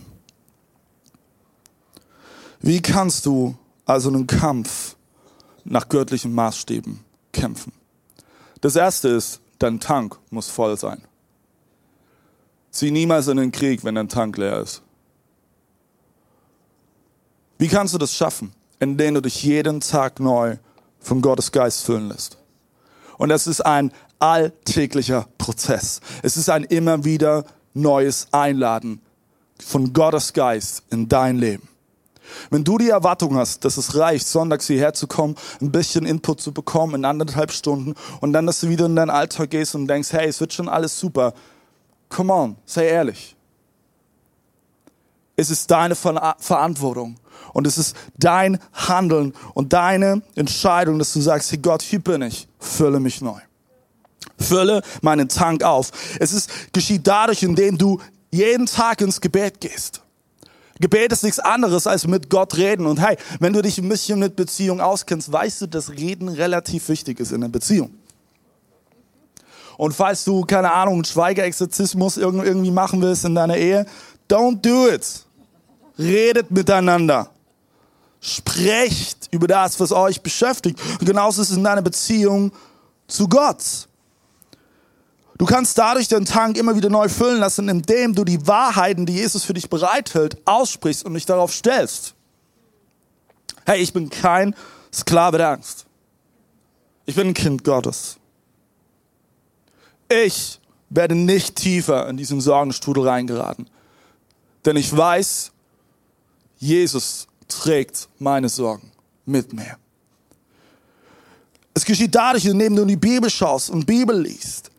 Wie 2.60 2.80
kannst 2.80 3.26
du 3.26 3.54
also 3.84 4.08
einen 4.08 4.26
Kampf 4.26 4.96
nach 5.64 5.88
göttlichen 5.88 6.32
Maßstäben 6.32 7.00
kämpfen? 7.32 7.72
Das 8.60 8.76
erste 8.76 9.08
ist, 9.08 9.40
dein 9.58 9.80
Tank 9.80 10.16
muss 10.30 10.48
voll 10.48 10.78
sein. 10.78 11.02
Zieh 12.70 12.90
niemals 12.90 13.28
in 13.28 13.36
den 13.36 13.52
Krieg, 13.52 13.84
wenn 13.84 13.94
dein 13.94 14.08
Tank 14.08 14.38
leer 14.38 14.60
ist. 14.60 14.82
Wie 17.58 17.68
kannst 17.68 17.94
du 17.94 17.98
das 17.98 18.14
schaffen? 18.14 18.52
Indem 18.80 19.14
du 19.14 19.20
dich 19.22 19.42
jeden 19.44 19.80
Tag 19.80 20.18
neu 20.18 20.56
von 20.98 21.20
Gottes 21.20 21.52
Geist 21.52 21.84
füllen 21.84 22.08
lässt. 22.08 22.38
Und 23.18 23.28
das 23.28 23.46
ist 23.46 23.60
ein 23.60 23.92
alltäglicher 24.24 25.28
Prozess. 25.36 26.00
Es 26.22 26.38
ist 26.38 26.48
ein 26.48 26.64
immer 26.64 27.04
wieder 27.04 27.44
neues 27.74 28.26
Einladen 28.32 29.02
von 29.62 29.92
Gottes 29.92 30.32
Geist 30.32 30.82
in 30.90 31.10
dein 31.10 31.36
Leben. 31.36 31.68
Wenn 32.48 32.64
du 32.64 32.78
die 32.78 32.88
Erwartung 32.88 33.36
hast, 33.36 33.66
dass 33.66 33.76
es 33.76 33.98
reicht, 33.98 34.26
sonntags 34.26 34.66
hierher 34.66 34.94
zu 34.94 35.06
kommen, 35.06 35.36
ein 35.60 35.70
bisschen 35.70 36.06
Input 36.06 36.40
zu 36.40 36.52
bekommen 36.52 36.94
in 36.94 37.04
anderthalb 37.04 37.52
Stunden 37.52 37.94
und 38.22 38.32
dann, 38.32 38.46
dass 38.46 38.60
du 38.60 38.70
wieder 38.70 38.86
in 38.86 38.96
deinen 38.96 39.10
Alltag 39.10 39.50
gehst 39.50 39.74
und 39.74 39.86
denkst, 39.88 40.14
hey, 40.14 40.26
es 40.26 40.40
wird 40.40 40.54
schon 40.54 40.70
alles 40.70 40.98
super. 40.98 41.34
Come 42.08 42.32
on, 42.32 42.56
sei 42.64 42.86
ehrlich. 42.86 43.36
Es 45.36 45.50
ist 45.50 45.70
deine 45.70 45.94
Ver 45.94 46.34
Verantwortung 46.38 47.16
und 47.52 47.66
es 47.66 47.76
ist 47.76 47.94
dein 48.16 48.58
Handeln 48.72 49.34
und 49.52 49.74
deine 49.74 50.22
Entscheidung, 50.34 50.98
dass 50.98 51.12
du 51.12 51.20
sagst, 51.20 51.52
hey 51.52 51.58
Gott, 51.58 51.82
hier 51.82 51.98
bin 51.98 52.22
ich, 52.22 52.48
fülle 52.58 53.00
mich 53.00 53.20
neu. 53.20 53.38
Fülle 54.38 54.82
meinen 55.02 55.28
Tank 55.28 55.62
auf. 55.62 55.90
Es 56.20 56.32
ist, 56.32 56.50
geschieht 56.72 57.06
dadurch, 57.06 57.42
indem 57.42 57.78
du 57.78 58.00
jeden 58.30 58.66
Tag 58.66 59.00
ins 59.00 59.20
Gebet 59.20 59.60
gehst. 59.60 60.02
Gebet 60.80 61.12
ist 61.12 61.22
nichts 61.22 61.38
anderes 61.38 61.86
als 61.86 62.06
mit 62.06 62.28
Gott 62.30 62.56
reden. 62.56 62.86
Und 62.86 63.00
hey, 63.00 63.16
wenn 63.38 63.52
du 63.52 63.62
dich 63.62 63.78
ein 63.78 63.88
bisschen 63.88 64.18
mit 64.18 64.36
Beziehung 64.36 64.80
auskennst, 64.80 65.30
weißt 65.32 65.62
du, 65.62 65.66
dass 65.66 65.90
Reden 65.90 66.28
relativ 66.28 66.88
wichtig 66.88 67.20
ist 67.20 67.32
in 67.32 67.40
der 67.40 67.48
Beziehung. 67.48 67.94
Und 69.76 69.92
falls 69.92 70.24
du, 70.24 70.42
keine 70.42 70.72
Ahnung, 70.72 70.94
einen 70.94 71.04
Schweigeexorzismus 71.04 72.16
irgendwie 72.16 72.70
machen 72.70 73.00
willst 73.02 73.24
in 73.24 73.34
deiner 73.34 73.56
Ehe, 73.56 73.86
don't 74.28 74.60
do 74.60 74.88
it. 74.88 75.24
Redet 75.98 76.50
miteinander. 76.50 77.30
Sprecht 78.20 79.28
über 79.30 79.46
das, 79.46 79.78
was 79.78 79.92
euch 79.92 80.20
beschäftigt. 80.20 80.80
Und 80.98 81.06
genauso 81.06 81.42
ist 81.42 81.50
es 81.50 81.56
in 81.56 81.64
deiner 81.64 81.82
Beziehung 81.82 82.52
zu 83.06 83.28
Gott. 83.28 83.88
Du 85.36 85.46
kannst 85.46 85.76
dadurch 85.78 86.08
den 86.08 86.24
Tank 86.24 86.56
immer 86.56 86.76
wieder 86.76 86.90
neu 86.90 87.08
füllen 87.08 87.40
lassen, 87.40 87.68
indem 87.68 88.14
du 88.14 88.24
die 88.24 88.46
Wahrheiten, 88.46 89.04
die 89.04 89.14
Jesus 89.14 89.44
für 89.44 89.54
dich 89.54 89.68
bereithält, 89.68 90.38
aussprichst 90.44 91.04
und 91.04 91.14
dich 91.14 91.26
darauf 91.26 91.52
stellst. 91.52 92.14
Hey, 93.66 93.80
ich 93.80 93.92
bin 93.92 94.10
kein 94.10 94.54
Sklave 94.92 95.38
der 95.38 95.50
Angst. 95.50 95.86
Ich 97.06 97.16
bin 97.16 97.28
ein 97.28 97.34
Kind 97.34 97.64
Gottes. 97.64 98.16
Ich 100.08 100.60
werde 100.88 101.16
nicht 101.16 101.56
tiefer 101.56 102.08
in 102.08 102.16
diesen 102.16 102.40
Sorgenstrudel 102.40 103.08
reingeraten. 103.08 103.68
Denn 104.64 104.76
ich 104.76 104.96
weiß, 104.96 105.50
Jesus 106.58 107.26
trägt 107.48 108.08
meine 108.18 108.48
Sorgen 108.48 108.92
mit 109.26 109.52
mir. 109.52 109.76
Es 111.74 111.84
geschieht 111.84 112.14
dadurch, 112.14 112.44
indem 112.46 112.76
du 112.76 112.82
in 112.82 112.88
die 112.88 112.96
Bibel 112.96 113.28
schaust 113.28 113.68
und 113.70 113.84
Bibel 113.84 114.16
liest 114.20 114.70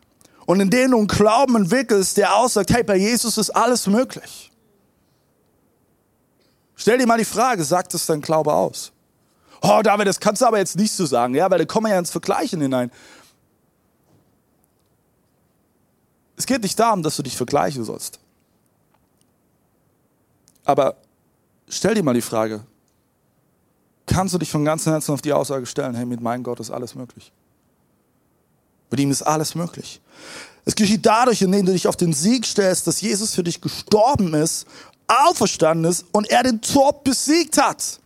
und 0.46 0.60
in 0.60 0.70
denen 0.70 0.92
du 0.92 0.98
einen 0.98 1.08
Glauben 1.08 1.56
entwickelst, 1.56 2.16
der 2.16 2.36
aussagt, 2.36 2.70
hey, 2.72 2.84
bei 2.84 2.96
Jesus 2.96 3.36
ist 3.36 3.50
alles 3.50 3.86
möglich. 3.86 4.52
Stell 6.76 6.98
dir 6.98 7.06
mal 7.06 7.18
die 7.18 7.24
Frage, 7.24 7.64
sagt 7.64 7.94
es 7.94 8.06
dein 8.06 8.20
Glaube 8.20 8.52
aus? 8.52 8.92
Oh, 9.60 9.80
David, 9.82 10.06
das 10.06 10.20
kannst 10.20 10.42
du 10.42 10.46
aber 10.46 10.58
jetzt 10.58 10.76
nicht 10.76 10.92
so 10.92 11.04
sagen, 11.04 11.34
ja, 11.34 11.50
weil 11.50 11.58
da 11.58 11.64
kommen 11.64 11.86
wir 11.86 11.92
ja 11.92 11.98
ins 11.98 12.10
Vergleichen 12.10 12.60
hinein. 12.60 12.92
Es 16.36 16.46
geht 16.46 16.62
nicht 16.62 16.78
darum, 16.78 17.02
dass 17.02 17.16
du 17.16 17.22
dich 17.22 17.36
vergleichen 17.36 17.82
sollst. 17.82 18.20
Aber 20.64 20.96
stell 21.68 21.94
dir 21.94 22.02
mal 22.02 22.14
die 22.14 22.20
Frage, 22.20 22.64
kannst 24.04 24.34
du 24.34 24.38
dich 24.38 24.50
von 24.50 24.64
ganzem 24.64 24.92
Herzen 24.92 25.12
auf 25.12 25.22
die 25.22 25.32
Aussage 25.32 25.66
stellen, 25.66 25.94
hey, 25.94 26.04
mit 26.04 26.20
meinem 26.20 26.44
Gott 26.44 26.60
ist 26.60 26.70
alles 26.70 26.94
möglich? 26.94 27.32
Mit 28.90 29.00
ihm 29.00 29.10
ist 29.10 29.22
alles 29.22 29.54
möglich. 29.54 30.00
Es 30.64 30.74
geschieht 30.74 31.06
dadurch, 31.06 31.42
indem 31.42 31.66
du 31.66 31.72
dich 31.72 31.86
auf 31.86 31.96
den 31.96 32.12
Sieg 32.12 32.44
stellst, 32.44 32.86
dass 32.86 33.00
Jesus 33.00 33.34
für 33.34 33.44
dich 33.44 33.60
gestorben 33.60 34.34
ist, 34.34 34.66
auferstanden 35.06 35.90
ist 35.90 36.04
und 36.12 36.28
er 36.28 36.42
den 36.42 36.60
Tod 36.60 37.04
besiegt 37.04 37.58
hat. 37.58 38.00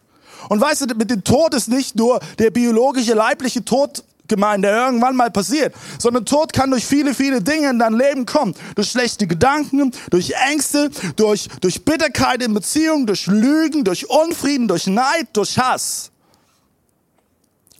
Und 0.48 0.60
weißt 0.60 0.82
du, 0.82 0.94
mit 0.94 1.10
dem 1.10 1.24
Tod 1.24 1.54
ist 1.54 1.68
nicht 1.68 1.96
nur 1.96 2.20
der 2.38 2.50
biologische, 2.50 3.14
leibliche 3.14 3.64
Tod 3.64 4.04
gemeint, 4.28 4.64
der 4.64 4.86
irgendwann 4.86 5.16
mal 5.16 5.30
passiert, 5.30 5.74
sondern 5.98 6.24
Tod 6.24 6.52
kann 6.52 6.70
durch 6.70 6.84
viele, 6.84 7.14
viele 7.14 7.42
Dinge 7.42 7.70
in 7.70 7.78
dein 7.78 7.94
Leben 7.94 8.26
kommen. 8.26 8.54
Durch 8.74 8.90
schlechte 8.90 9.26
Gedanken, 9.26 9.92
durch 10.10 10.32
Ängste, 10.50 10.90
durch, 11.16 11.48
durch 11.60 11.84
Bitterkeit 11.84 12.42
in 12.42 12.54
Beziehungen, 12.54 13.06
durch 13.06 13.26
Lügen, 13.26 13.84
durch 13.84 14.08
Unfrieden, 14.08 14.68
durch 14.68 14.86
Neid, 14.86 15.28
durch 15.32 15.58
Hass. 15.58 16.10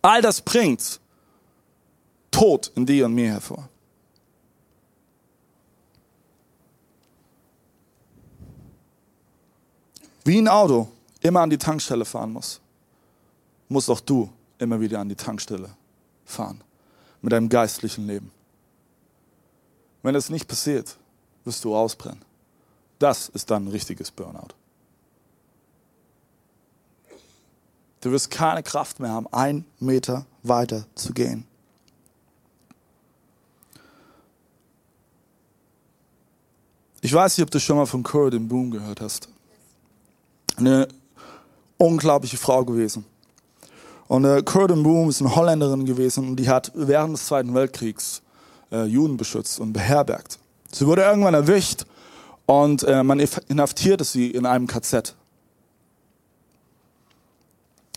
All 0.03 0.23
das 0.23 0.41
bringt 0.41 1.00
Tod 2.31 2.71
in 2.75 2.87
dir 2.87 3.07
und 3.07 3.14
mir 3.14 3.33
hervor. 3.33 3.69
Wie 10.25 10.38
ein 10.38 10.49
Auto 10.49 10.88
immer 11.21 11.40
an 11.40 11.51
die 11.51 11.59
Tankstelle 11.59 12.05
fahren 12.05 12.33
muss, 12.33 12.61
musst 13.69 13.90
auch 13.90 14.01
du 14.01 14.31
immer 14.59 14.81
wieder 14.81 15.01
an 15.01 15.09
die 15.09 15.16
Tankstelle 15.16 15.71
fahren 16.25 16.62
mit 17.23 17.33
deinem 17.33 17.49
geistlichen 17.49 18.07
Leben. 18.07 18.31
Wenn 20.03 20.14
das 20.14 20.31
nicht 20.31 20.47
passiert, 20.47 20.97
wirst 21.45 21.64
du 21.64 21.75
ausbrennen. 21.75 22.23
Das 22.99 23.29
ist 23.31 23.51
dann 23.51 23.64
ein 23.64 23.69
richtiges 23.69 24.11
Burnout. 24.11 24.55
Du 28.01 28.11
wirst 28.11 28.31
keine 28.31 28.62
Kraft 28.62 29.01
mehr 29.01 29.11
haben, 29.11 29.27
einen 29.33 29.66
Meter 29.79 30.25
weiter 30.43 30.87
zu 30.95 31.12
gehen. 31.12 31.47
Ich 37.03 37.13
weiß 37.13 37.39
nicht, 37.39 37.45
ob 37.45 37.51
du 37.51 37.59
schon 37.59 37.77
mal 37.77 37.87
von 37.87 38.03
Corridon 38.03 38.47
Boom 38.47 38.71
gehört 38.71 39.01
hast. 39.01 39.29
Eine 40.57 40.87
unglaubliche 41.79 42.37
Frau 42.37 42.65
gewesen. 42.65 43.07
Und 44.07 44.25
äh, 44.25 44.43
Corridon 44.43 44.83
Boom 44.83 45.09
ist 45.09 45.23
eine 45.23 45.35
Holländerin 45.35 45.87
gewesen 45.87 46.29
und 46.29 46.37
die 46.37 46.49
hat 46.49 46.73
während 46.75 47.15
des 47.15 47.27
Zweiten 47.27 47.55
Weltkriegs 47.55 48.21
äh, 48.71 48.85
Juden 48.85 49.17
beschützt 49.17 49.61
und 49.61 49.73
beherbergt. 49.73 50.39
Sie 50.73 50.87
wurde 50.87 51.03
irgendwann 51.03 51.35
erwischt 51.35 51.87
und 52.45 52.83
äh, 52.83 53.03
man 53.03 53.19
inhaftierte 53.19 54.05
sie 54.05 54.31
in 54.31 54.45
einem 54.45 54.67
KZ. 54.67 55.15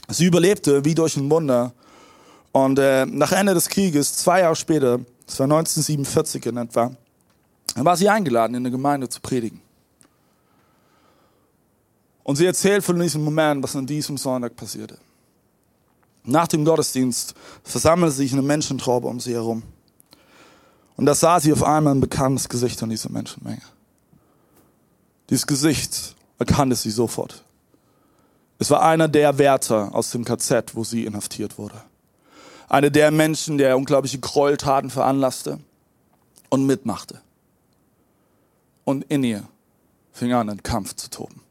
Sie 0.10 0.26
überlebte 0.26 0.86
wie 0.86 0.96
durch 0.96 1.18
ein 1.18 1.30
Wunder. 1.30 1.74
Und 2.52 2.78
äh, 2.78 3.06
nach 3.06 3.32
Ende 3.32 3.54
des 3.54 3.68
Krieges, 3.68 4.16
zwei 4.16 4.42
Jahre 4.42 4.56
später, 4.56 5.00
das 5.26 5.39
war 5.39 5.46
1947 5.46 6.46
in 6.46 6.58
etwa, 6.58 6.92
Dann 7.76 7.86
war 7.86 7.98
sie 7.98 8.10
eingeladen, 8.10 8.56
in 8.56 8.64
der 8.64 8.72
Gemeinde 8.72 9.10
zu 9.10 9.20
predigen. 9.20 9.62
Und 12.24 12.38
sie 12.38 12.46
erzählt 12.46 12.84
von 12.84 13.00
diesem 13.00 13.24
Moment, 13.24 13.64
was 13.64 13.76
an 13.76 13.86
diesem 13.86 14.18
Sonntag 14.18 14.56
passierte. 14.56 14.98
Nach 16.24 16.48
dem 16.48 16.64
Gottesdienst 16.64 17.34
versammelte 17.64 18.16
sich 18.16 18.32
eine 18.32 18.42
Menschentraube 18.42 19.08
um 19.08 19.20
sie 19.20 19.34
herum. 19.34 19.64
Und 20.96 21.06
da 21.06 21.16
sah 21.16 21.40
sie 21.40 21.52
auf 21.52 21.64
einmal 21.64 21.96
ein 21.96 22.00
bekanntes 22.00 22.48
Gesicht 22.48 22.82
an 22.82 22.90
dieser 22.90 23.10
Menschenmenge. 23.10 23.62
Dieses 25.30 25.48
Gesicht 25.48 26.16
erkannte 26.40 26.76
sie 26.76 26.92
sofort. 26.92 27.44
Es 28.60 28.70
war 28.70 28.84
einer 28.84 29.08
der 29.08 29.38
Wärter 29.38 29.94
aus 29.94 30.12
dem 30.12 30.24
KZ, 30.24 30.76
wo 30.76 30.84
sie 30.84 31.06
inhaftiert 31.06 31.58
wurde. 31.58 31.82
Einer 32.70 32.90
der 32.90 33.12
Menschen, 33.12 33.58
der 33.58 33.76
unglaubliche 33.76 34.20
Gräueltaten 34.20 34.90
veranlasste 34.90 35.60
und 36.50 36.66
mitmachte. 36.66 37.22
Und 38.86 39.04
in 39.06 39.24
ihr 39.24 39.48
fing 40.12 40.34
an, 40.34 40.50
ein 40.50 40.62
Kampf 40.62 40.96
zu 40.96 41.10
toben. 41.10 41.41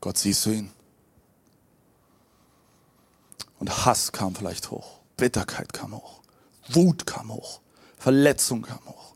Gott 0.00 0.18
siehst 0.18 0.46
du 0.46 0.50
ihn. 0.50 0.70
Und 3.58 3.84
Hass 3.84 4.12
kam 4.12 4.34
vielleicht 4.34 4.70
hoch, 4.70 5.00
Bitterkeit 5.16 5.72
kam 5.72 5.92
hoch, 5.92 6.20
Wut 6.68 7.06
kam 7.06 7.32
hoch, 7.32 7.60
Verletzung 7.96 8.62
kam 8.62 8.84
hoch. 8.86 9.14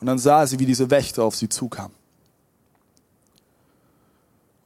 Und 0.00 0.08
dann 0.08 0.18
sah 0.18 0.46
sie, 0.46 0.58
wie 0.58 0.66
diese 0.66 0.90
Wächter 0.90 1.22
auf 1.22 1.36
sie 1.36 1.48
zukamen. 1.48 1.96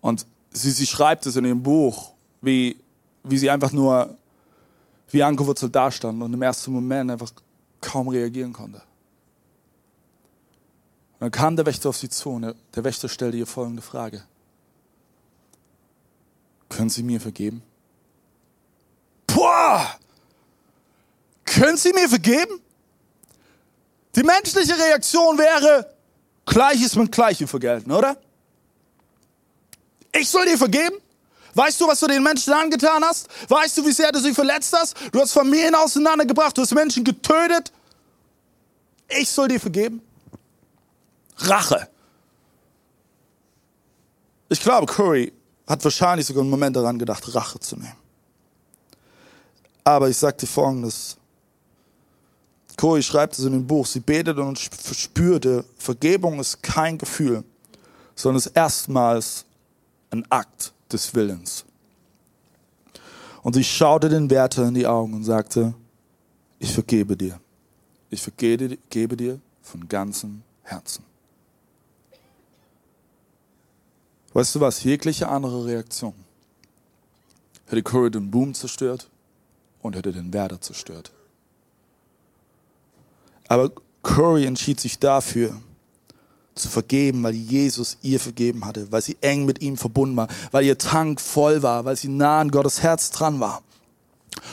Und 0.00 0.26
sie, 0.50 0.70
sie 0.70 0.86
schreibt 0.86 1.26
es 1.26 1.36
in 1.36 1.44
ihrem 1.44 1.62
Buch, 1.62 2.12
wie, 2.40 2.78
wie 3.22 3.38
sie 3.38 3.50
einfach 3.50 3.72
nur 3.72 4.16
wie 5.10 5.22
angewurzelt 5.22 5.74
dastand 5.74 6.22
und 6.22 6.32
im 6.32 6.42
ersten 6.42 6.72
Moment 6.72 7.10
einfach 7.10 7.30
kaum 7.80 8.08
reagieren 8.08 8.52
konnte. 8.52 8.78
Und 11.14 11.20
dann 11.20 11.30
kam 11.30 11.56
der 11.56 11.66
Wächter 11.66 11.88
auf 11.88 11.96
sie 11.96 12.08
zu 12.08 12.30
und 12.30 12.42
der, 12.42 12.84
Wächter 12.84 13.08
stellte 13.08 13.36
ihr 13.36 13.46
folgende 13.46 13.82
Frage. 13.82 14.22
Können 16.68 16.90
Sie 16.90 17.02
mir 17.02 17.20
vergeben? 17.20 17.62
Boah! 19.26 19.98
Können 21.44 21.76
Sie 21.76 21.92
mir 21.92 22.08
vergeben? 22.08 22.60
Die 24.14 24.22
menschliche 24.22 24.78
Reaktion 24.78 25.38
wäre, 25.38 25.94
Gleiches 26.46 26.94
mit 26.96 27.10
Gleichem 27.10 27.48
vergelten, 27.48 27.90
oder? 27.90 28.16
Ich 30.12 30.28
soll 30.28 30.46
dir 30.46 30.58
vergeben? 30.58 30.96
Weißt 31.58 31.80
du, 31.80 31.88
was 31.88 31.98
du 31.98 32.06
den 32.06 32.22
Menschen 32.22 32.52
angetan 32.52 33.02
hast? 33.02 33.26
Weißt 33.48 33.76
du, 33.76 33.84
wie 33.84 33.90
sehr 33.90 34.12
du 34.12 34.20
sie 34.20 34.32
verletzt 34.32 34.72
hast? 34.72 34.94
Du 35.10 35.20
hast 35.20 35.32
Familien 35.32 35.74
auseinandergebracht, 35.74 36.56
du 36.56 36.62
hast 36.62 36.72
Menschen 36.72 37.02
getötet. 37.02 37.72
Ich 39.08 39.28
soll 39.28 39.48
dir 39.48 39.58
vergeben? 39.58 40.00
Rache. 41.38 41.88
Ich 44.48 44.60
glaube, 44.60 44.86
Curry 44.86 45.32
hat 45.66 45.82
wahrscheinlich 45.82 46.28
sogar 46.28 46.42
einen 46.42 46.50
Moment 46.50 46.76
daran 46.76 46.96
gedacht, 46.96 47.34
Rache 47.34 47.58
zu 47.58 47.74
nehmen. 47.74 47.96
Aber 49.82 50.08
ich 50.08 50.16
sage 50.16 50.36
dir 50.36 50.46
folgendes. 50.46 51.16
Corey 52.76 53.02
schreibt 53.02 53.36
es 53.36 53.44
in 53.44 53.50
dem 53.50 53.66
Buch, 53.66 53.84
sie 53.84 53.98
betete 53.98 54.40
und 54.44 54.60
spürte, 54.60 55.64
Vergebung 55.76 56.38
ist 56.38 56.62
kein 56.62 56.96
Gefühl, 56.96 57.42
sondern 58.14 58.38
ist 58.38 58.46
erstmals 58.46 59.44
ein 60.12 60.24
Akt 60.30 60.72
des 60.90 61.14
Willens. 61.14 61.64
Und 63.42 63.54
sie 63.54 63.64
schaute 63.64 64.08
den 64.08 64.28
Wärter 64.30 64.66
in 64.66 64.74
die 64.74 64.86
Augen 64.86 65.14
und 65.14 65.24
sagte, 65.24 65.74
ich 66.58 66.72
vergebe 66.72 67.16
dir. 67.16 67.40
Ich 68.10 68.22
vergebe 68.22 69.16
dir 69.16 69.40
von 69.62 69.88
ganzem 69.88 70.42
Herzen. 70.62 71.04
Weißt 74.32 74.54
du 74.54 74.60
was? 74.60 74.82
Jegliche 74.82 75.28
andere 75.28 75.64
Reaktion 75.64 76.14
hätte 77.68 77.82
Curry 77.82 78.10
den 78.10 78.30
Boom 78.30 78.54
zerstört 78.54 79.08
und 79.82 79.94
hätte 79.94 80.12
den 80.12 80.32
Werder 80.32 80.60
zerstört. 80.60 81.12
Aber 83.46 83.70
Curry 84.02 84.46
entschied 84.46 84.80
sich 84.80 84.98
dafür, 84.98 85.60
zu 86.58 86.68
vergeben, 86.68 87.22
weil 87.22 87.34
Jesus 87.34 87.98
ihr 88.02 88.20
vergeben 88.20 88.64
hatte, 88.64 88.90
weil 88.90 89.02
sie 89.02 89.16
eng 89.20 89.44
mit 89.44 89.62
ihm 89.62 89.76
verbunden 89.76 90.16
war, 90.16 90.28
weil 90.50 90.64
ihr 90.64 90.78
Tank 90.78 91.20
voll 91.20 91.62
war, 91.62 91.84
weil 91.84 91.96
sie 91.96 92.08
nah 92.08 92.40
an 92.40 92.50
Gottes 92.50 92.82
Herz 92.82 93.10
dran 93.10 93.40
war. 93.40 93.62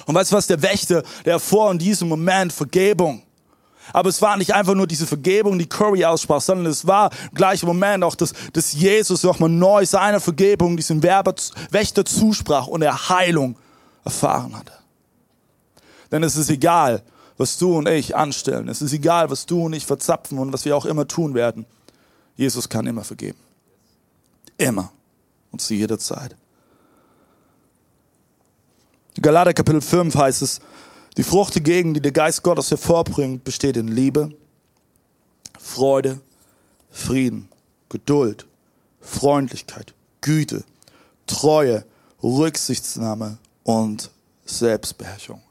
Und 0.06 0.16
weißt 0.16 0.32
du 0.32 0.36
was, 0.36 0.48
der 0.48 0.62
Wächter, 0.62 1.04
der 1.26 1.40
vor 1.40 1.72
in 1.72 1.80
diesem 1.80 2.08
Moment 2.08 2.54
Vergebung 2.54 3.22
aber 3.94 4.10
es 4.10 4.22
war 4.22 4.38
nicht 4.38 4.54
einfach 4.54 4.74
nur 4.74 4.88
diese 4.88 5.06
Vergebung, 5.06 5.60
die 5.60 5.68
Curry 5.68 6.06
aussprach, 6.06 6.42
sondern 6.42 6.66
es 6.68 6.88
war 6.88 7.12
im 7.30 7.36
gleichen 7.36 7.68
Moment 7.68 8.04
auch, 8.04 8.16
dass, 8.16 8.34
dass 8.54 8.74
Jesus 8.74 9.24
nochmal 9.24 9.50
neu 9.50 9.86
seine 9.86 10.20
Vergebung 10.20 10.78
diesem 10.78 11.04
Werber, 11.04 11.36
Wächter 11.72 12.06
zusprach 12.06 12.68
und 12.68 12.82
er 12.82 13.10
Heilung 13.10 13.56
erfahren 14.04 14.58
hatte. 14.58 14.74
Denn 16.12 16.24
es 16.24 16.36
ist 16.36 16.50
egal, 16.50 17.04
was 17.38 17.58
du 17.58 17.78
und 17.78 17.88
ich 17.88 18.16
anstellen. 18.16 18.70
Es 18.70 18.82
ist 18.82 18.94
egal, 18.94 19.30
was 19.30 19.46
du 19.46 19.66
und 19.66 19.74
ich 19.74 19.86
verzapfen 19.86 20.40
und 20.40 20.54
was 20.54 20.66
wir 20.66 20.76
auch 20.76 20.86
immer 20.86 21.08
tun 21.08 21.34
werden. 21.34 21.66
Jesus 22.36 22.68
kann 22.68 22.86
immer 22.86 23.04
vergeben. 23.04 23.40
Immer. 24.58 24.92
Und 25.52 25.62
zu 25.62 25.74
jeder 25.74 25.98
Zeit. 25.98 26.36
Galater 29.22 29.54
Kapitel 29.54 29.82
5 29.82 30.14
heißt 30.16 30.42
es, 30.42 30.60
die 31.18 31.24
Frucht 31.24 31.56
dagegen, 31.56 31.94
die 31.94 32.02
der 32.02 32.12
Geist 32.12 32.44
Gottes 32.44 32.70
hervorbringt, 32.72 33.46
besteht 33.46 33.78
in 33.78 33.88
Liebe, 33.88 34.36
Freude, 35.58 36.20
Frieden, 36.92 37.48
Geduld, 37.88 38.46
Freundlichkeit, 39.00 39.94
Güte, 40.20 40.66
Treue, 41.28 41.86
Rücksichtsnahme 42.22 43.38
und 43.64 44.12
Selbstbeherrschung. 44.46 45.42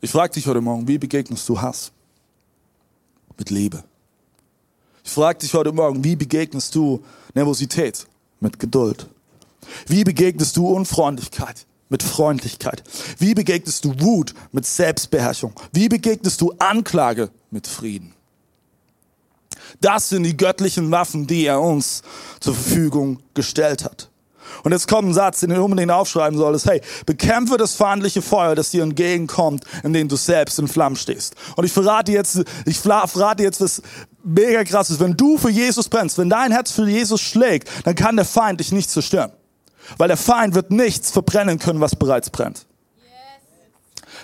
Ich 0.00 0.10
frage 0.10 0.32
dich 0.32 0.46
heute 0.46 0.60
Morgen, 0.60 0.88
wie 0.88 0.98
begegnest 0.98 1.48
du 1.48 1.60
Hass? 1.60 1.92
Mit 3.36 3.50
Liebe. 3.50 3.84
Ich 5.08 5.14
frage 5.14 5.38
dich 5.38 5.54
heute 5.54 5.72
Morgen, 5.72 6.04
wie 6.04 6.16
begegnest 6.16 6.74
du 6.74 7.02
Nervosität? 7.32 8.06
Mit 8.40 8.58
Geduld. 8.58 9.06
Wie 9.86 10.04
begegnest 10.04 10.54
du 10.58 10.68
Unfreundlichkeit? 10.68 11.64
mit 11.88 12.02
Freundlichkeit? 12.02 12.82
Wie 13.18 13.32
begegnest 13.32 13.86
du 13.86 13.98
Wut 14.00 14.34
mit 14.52 14.66
Selbstbeherrschung? 14.66 15.54
Wie 15.72 15.88
begegnest 15.88 16.42
du 16.42 16.52
Anklage 16.58 17.30
mit 17.50 17.66
Frieden? 17.66 18.12
Das 19.80 20.10
sind 20.10 20.24
die 20.24 20.36
göttlichen 20.36 20.90
Waffen, 20.90 21.26
die 21.26 21.46
er 21.46 21.62
uns 21.62 22.02
zur 22.40 22.52
Verfügung 22.52 23.20
gestellt 23.32 23.86
hat. 23.86 24.10
Und 24.62 24.72
jetzt 24.72 24.88
kommt 24.88 25.08
ein 25.08 25.14
Satz, 25.14 25.40
den 25.40 25.50
du 25.50 25.62
unbedingt 25.62 25.90
aufschreiben 25.90 26.38
solltest. 26.38 26.66
Hey, 26.66 26.80
bekämpfe 27.06 27.56
das 27.56 27.74
feindliche 27.74 28.22
Feuer, 28.22 28.54
das 28.54 28.70
dir 28.70 28.82
entgegenkommt, 28.82 29.64
in 29.82 29.92
dem 29.92 30.08
du 30.08 30.16
selbst 30.16 30.58
in 30.58 30.68
Flammen 30.68 30.96
stehst. 30.96 31.34
Und 31.56 31.64
ich 31.64 31.72
verrate 31.72 32.12
jetzt, 32.12 32.42
ich 32.64 32.78
verrate 32.78 33.42
jetzt 33.42 33.60
was 33.60 33.82
mega 34.22 34.64
krasses. 34.64 35.00
Wenn 35.00 35.16
du 35.16 35.38
für 35.38 35.50
Jesus 35.50 35.88
brennst, 35.88 36.18
wenn 36.18 36.30
dein 36.30 36.52
Herz 36.52 36.72
für 36.72 36.88
Jesus 36.88 37.20
schlägt, 37.20 37.68
dann 37.84 37.94
kann 37.94 38.16
der 38.16 38.24
Feind 38.24 38.60
dich 38.60 38.72
nicht 38.72 38.90
zerstören. 38.90 39.32
Weil 39.96 40.08
der 40.08 40.16
Feind 40.16 40.54
wird 40.54 40.70
nichts 40.70 41.10
verbrennen 41.10 41.58
können, 41.58 41.80
was 41.80 41.96
bereits 41.96 42.30
brennt. 42.30 42.66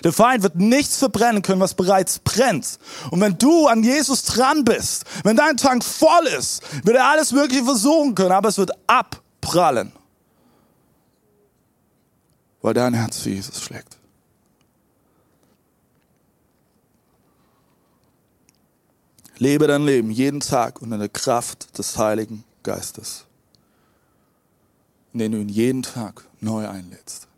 Der 0.03 0.13
Feind 0.13 0.43
wird 0.43 0.55
nichts 0.57 0.97
verbrennen 0.97 1.41
können, 1.41 1.61
was 1.61 1.73
bereits 1.73 2.19
brennt. 2.19 2.79
Und 3.11 3.21
wenn 3.21 3.37
du 3.37 3.67
an 3.67 3.81
Jesus 3.83 4.23
dran 4.23 4.63
bist, 4.63 5.05
wenn 5.23 5.37
dein 5.37 5.57
Tank 5.57 5.83
voll 5.83 6.27
ist, 6.37 6.61
wird 6.83 6.97
er 6.97 7.05
alles 7.05 7.31
Mögliche 7.31 7.63
versuchen 7.63 8.13
können, 8.13 8.31
aber 8.31 8.49
es 8.49 8.57
wird 8.57 8.71
abprallen. 8.87 9.93
Weil 12.61 12.73
dein 12.73 12.93
Herz 12.93 13.19
für 13.19 13.29
Jesus 13.29 13.61
schlägt. 13.61 13.94
Lebe 19.45 19.67
dein 19.67 19.85
Leben 19.85 20.09
jeden 20.09 20.39
Tag 20.39 20.81
unter 20.81 20.97
der 20.97 21.09
Kraft 21.09 21.77
des 21.77 21.97
Heiligen 21.97 22.43
Geistes 22.63 23.25
in 25.15 25.19
den 25.19 25.31
du 25.31 25.37
ihn 25.37 25.47
jeden 25.47 25.81
Tag 25.81 26.25
neu 26.41 26.67
einlädst 26.67 27.29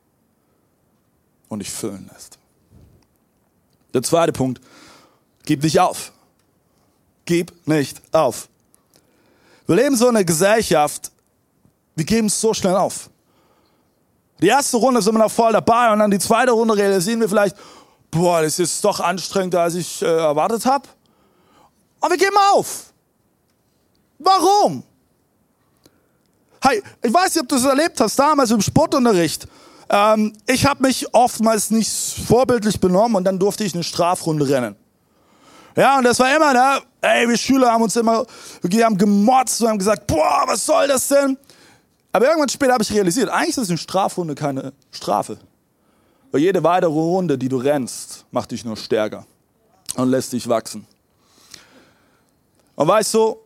und 1.48 1.60
dich 1.60 1.70
füllen 1.70 2.10
lässt. 2.12 2.40
Der 3.94 4.02
zweite 4.02 4.32
Punkt, 4.32 4.60
gib 5.46 5.62
nicht 5.62 5.80
auf. 5.80 6.12
Gib 7.26 7.68
nicht 7.68 8.02
auf. 8.12 8.50
Wir 9.68 9.76
leben 9.76 9.96
so 9.96 10.10
in 10.10 10.16
einer 10.16 10.26
Gesellschaft, 10.26 11.12
wir 11.96 12.06
geben 12.06 12.28
es 12.28 12.42
so 12.42 12.52
schnell 12.52 12.76
auf. 12.76 13.12
Die 14.42 14.48
erste 14.48 14.78
Runde 14.78 15.04
sind 15.04 15.14
wir 15.14 15.20
noch 15.20 15.32
voll 15.32 15.52
dabei 15.52 15.94
und 15.94 16.00
dann 16.00 16.10
die 16.10 16.18
zweite 16.18 16.54
Runde 16.54 16.76
realisieren 16.76 17.20
wir 17.20 17.30
vielleicht, 17.30 17.56
boah, 18.10 18.42
das 18.42 18.58
ist 18.58 18.84
doch 18.84 19.00
anstrengender, 19.02 19.62
als 19.62 19.76
ich 19.76 20.02
äh, 20.02 20.06
erwartet 20.06 20.66
habe. 20.66 20.88
Aber 22.00 22.12
wir 22.12 22.18
geben 22.18 22.36
auf. 22.54 22.94
Warum? 24.20 24.84
Hey, 26.62 26.82
ich 27.04 27.14
weiß 27.14 27.36
nicht, 27.36 27.44
ob 27.44 27.50
du 27.50 27.56
es 27.56 27.66
erlebt 27.66 28.00
hast, 28.00 28.18
damals 28.18 28.52
im 28.52 28.62
Sportunterricht. 28.62 29.48
ähm, 29.90 30.34
ich 30.48 30.66
habe 30.66 30.84
mich 30.84 31.14
oftmals 31.14 31.70
nicht 31.70 31.92
vorbildlich 32.28 32.80
benommen 32.80 33.16
und 33.16 33.24
dann 33.24 33.40
durfte 33.40 33.64
ich 33.64 33.74
eine 33.74 33.84
Strafrunde 33.84 34.48
rennen. 34.48 34.76
Ja, 35.76 36.00
und 36.00 36.04
das 36.04 36.20
war 36.20 36.36
immer, 36.36 36.54
ne? 36.54 36.82
Ey, 37.02 37.30
wir 37.30 37.38
Schüler 37.38 37.72
haben 37.72 37.84
uns 37.84 37.96
immer, 37.96 38.26
wir 38.64 38.86
haben 38.86 38.98
gemotzt 38.98 39.62
und 39.62 39.70
haben 39.70 39.78
gesagt, 39.78 40.08
boah, 40.08 40.44
was 40.48 40.66
soll 40.66 40.88
das 40.88 41.08
denn? 41.08 41.38
Aber 42.12 42.26
irgendwann 42.26 42.50
später 42.50 42.74
habe 42.74 42.84
ich 42.84 42.92
realisiert, 42.92 43.30
eigentlich 43.30 43.56
ist 43.58 43.70
eine 43.70 43.78
Strafrunde 43.78 44.34
keine 44.34 44.74
Strafe. 44.90 45.38
Weil 46.32 46.42
jede 46.42 46.64
weitere 46.64 46.90
Runde, 46.90 47.38
die 47.38 47.48
du 47.48 47.58
rennst, 47.58 48.26
macht 48.32 48.52
dich 48.52 48.66
nur 48.66 48.76
stärker 48.76 49.26
und 49.96 50.10
lässt 50.10 50.34
dich 50.34 50.50
wachsen. 50.50 50.88
Und 52.78 52.88
weißt 52.88 53.16
du, 53.16 53.38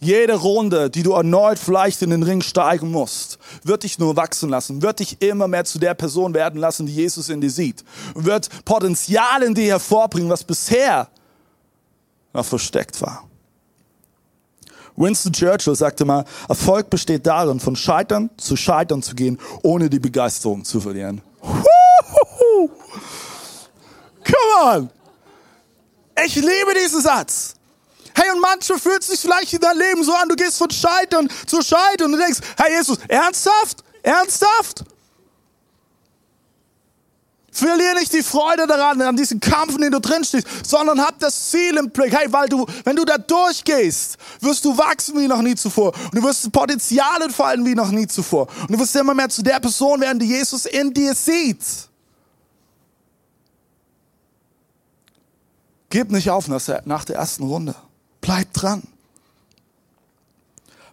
jede 0.00 0.34
Runde, 0.34 0.90
die 0.90 1.04
du 1.04 1.12
erneut 1.12 1.58
vielleicht 1.58 2.02
in 2.02 2.10
den 2.10 2.24
Ring 2.24 2.42
steigen 2.42 2.90
musst, 2.90 3.38
wird 3.62 3.84
dich 3.84 4.00
nur 4.00 4.16
wachsen 4.16 4.50
lassen, 4.50 4.82
wird 4.82 4.98
dich 4.98 5.22
immer 5.22 5.46
mehr 5.46 5.64
zu 5.64 5.78
der 5.78 5.94
Person 5.94 6.34
werden 6.34 6.58
lassen, 6.58 6.86
die 6.86 6.94
Jesus 6.94 7.28
in 7.28 7.40
dir 7.40 7.50
sieht. 7.50 7.84
Und 8.14 8.24
wird 8.24 8.48
Potenzial 8.64 9.44
in 9.44 9.54
dir 9.54 9.68
hervorbringen, 9.68 10.28
was 10.28 10.42
bisher 10.42 11.08
noch 12.32 12.44
versteckt 12.44 13.00
war. 13.00 13.28
Winston 14.96 15.32
Churchill 15.32 15.76
sagte 15.76 16.04
mal, 16.04 16.24
Erfolg 16.48 16.90
besteht 16.90 17.24
darin, 17.24 17.60
von 17.60 17.76
Scheitern 17.76 18.30
zu 18.36 18.56
Scheitern 18.56 19.00
zu 19.00 19.14
gehen, 19.14 19.38
ohne 19.62 19.88
die 19.88 20.00
Begeisterung 20.00 20.64
zu 20.64 20.80
verlieren. 20.80 21.22
Come 24.24 24.74
on! 24.74 24.90
Ich 26.24 26.34
liebe 26.34 26.74
diesen 26.82 27.00
Satz. 27.00 27.54
Hey, 28.14 28.30
und 28.30 28.40
manchmal 28.40 28.78
fühlt 28.78 29.02
sich 29.02 29.20
vielleicht 29.20 29.52
in 29.52 29.60
deinem 29.60 29.78
Leben 29.78 30.04
so 30.04 30.12
an, 30.12 30.28
du 30.28 30.36
gehst 30.36 30.58
von 30.58 30.70
Scheitern 30.70 31.28
zu 31.46 31.62
Scheitern 31.62 32.06
und 32.06 32.12
du 32.12 32.18
denkst, 32.18 32.40
hey 32.56 32.76
Jesus, 32.76 32.98
ernsthaft? 33.08 33.84
Ernsthaft? 34.02 34.84
Verlier 37.54 37.94
nicht 37.94 38.10
die 38.14 38.22
Freude 38.22 38.66
daran, 38.66 39.02
an 39.02 39.14
diesem 39.14 39.38
Kampf, 39.38 39.74
in 39.74 39.82
dem 39.82 39.92
du 39.92 40.00
drin 40.00 40.24
stehst, 40.24 40.46
sondern 40.66 40.98
hab 40.98 41.18
das 41.18 41.50
Ziel 41.50 41.76
im 41.76 41.90
Blick. 41.90 42.16
Hey, 42.16 42.32
weil 42.32 42.48
du, 42.48 42.64
wenn 42.84 42.96
du 42.96 43.04
da 43.04 43.18
durchgehst, 43.18 44.16
wirst 44.40 44.64
du 44.64 44.76
wachsen 44.76 45.18
wie 45.18 45.28
noch 45.28 45.42
nie 45.42 45.54
zuvor. 45.54 45.92
Und 45.94 46.14
du 46.14 46.22
wirst 46.22 46.50
Potenzial 46.50 47.20
entfalten 47.20 47.66
wie 47.66 47.74
noch 47.74 47.90
nie 47.90 48.06
zuvor. 48.06 48.48
Und 48.62 48.70
du 48.70 48.78
wirst 48.78 48.96
immer 48.96 49.12
mehr 49.12 49.28
zu 49.28 49.42
der 49.42 49.60
Person 49.60 50.00
werden, 50.00 50.18
die 50.18 50.28
Jesus 50.28 50.64
in 50.64 50.94
dir 50.94 51.14
sieht. 51.14 51.62
Gib 55.90 56.10
nicht 56.10 56.30
auf 56.30 56.48
nach 56.48 57.04
der 57.04 57.16
ersten 57.16 57.42
Runde. 57.42 57.74
Bleib 58.22 58.52
dran. 58.54 58.82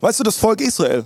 Weißt 0.02 0.20
du, 0.20 0.24
das 0.24 0.36
Volk 0.36 0.60
Israel, 0.60 1.06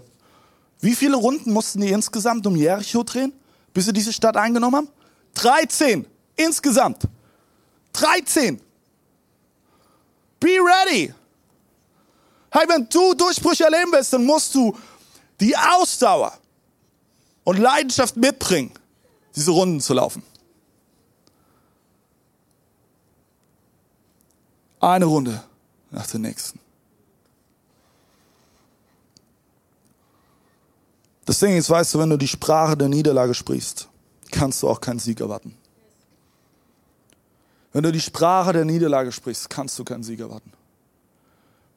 wie 0.79 0.95
viele 0.95 1.17
Runden 1.17 1.51
mussten 1.51 1.81
die 1.81 1.89
insgesamt 1.89 2.47
um 2.47 2.55
Jericho 2.55 3.03
drehen, 3.03 3.33
bis 3.73 3.85
sie 3.85 3.93
diese 3.93 4.13
Stadt 4.13 4.37
eingenommen 4.37 4.75
haben? 4.75 4.89
13 5.35 6.07
insgesamt. 6.35 7.03
13. 7.93 8.59
Be 10.39 10.47
ready. 10.47 11.13
Hey, 12.51 12.67
wenn 12.67 12.87
du 12.89 13.13
Durchbrüche 13.13 13.65
erleben 13.65 13.91
willst, 13.91 14.13
dann 14.13 14.25
musst 14.25 14.55
du 14.55 14.77
die 15.39 15.55
Ausdauer 15.57 16.37
und 17.43 17.57
Leidenschaft 17.57 18.15
mitbringen, 18.15 18.71
diese 19.35 19.51
Runden 19.51 19.81
zu 19.81 19.93
laufen. 19.93 20.23
Eine 24.79 25.05
Runde 25.05 25.43
nach 25.93 26.07
der 26.07 26.19
nächsten. 26.19 26.59
Das 31.25 31.39
Ding 31.39 31.55
ist, 31.55 31.69
weißt 31.69 31.93
du, 31.93 31.99
wenn 31.99 32.09
du 32.09 32.17
die 32.17 32.27
Sprache 32.27 32.75
der 32.75 32.89
Niederlage 32.89 33.33
sprichst, 33.33 33.87
kannst 34.31 34.61
du 34.61 34.69
auch 34.69 34.81
keinen 34.81 34.99
Sieg 34.99 35.21
erwarten. 35.21 35.55
Wenn 37.71 37.83
du 37.83 37.91
die 37.91 38.01
Sprache 38.01 38.51
der 38.51 38.65
Niederlage 38.65 39.11
sprichst, 39.11 39.49
kannst 39.49 39.79
du 39.79 39.83
keinen 39.83 40.03
Sieg 40.03 40.19
erwarten. 40.19 40.51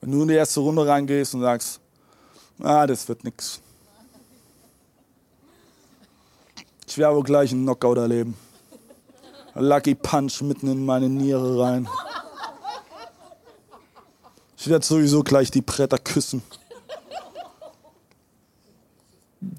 Wenn 0.01 0.11
du 0.11 0.23
in 0.23 0.29
die 0.29 0.35
erste 0.35 0.61
Runde 0.61 0.87
reingehst 0.87 1.35
und 1.35 1.43
sagst, 1.43 1.81
ah, 2.61 2.87
das 2.87 3.09
wird 3.09 3.23
nix. 3.23 3.61
Ich 6.87 6.99
werde 6.99 7.17
wohl 7.17 7.23
gleich 7.23 7.53
einen 7.53 7.63
Knockout 7.63 7.99
erleben. 7.99 8.37
Lucky 9.55 9.95
Punch 9.95 10.43
mitten 10.43 10.71
in 10.71 10.85
meine 10.85 11.09
Niere 11.09 11.61
rein. 11.61 11.89
Ich 14.67 14.71
werde 14.71 14.85
sowieso 14.85 15.23
gleich 15.23 15.51
die 15.51 15.63
Bretter 15.63 15.99
küssen 15.99 16.43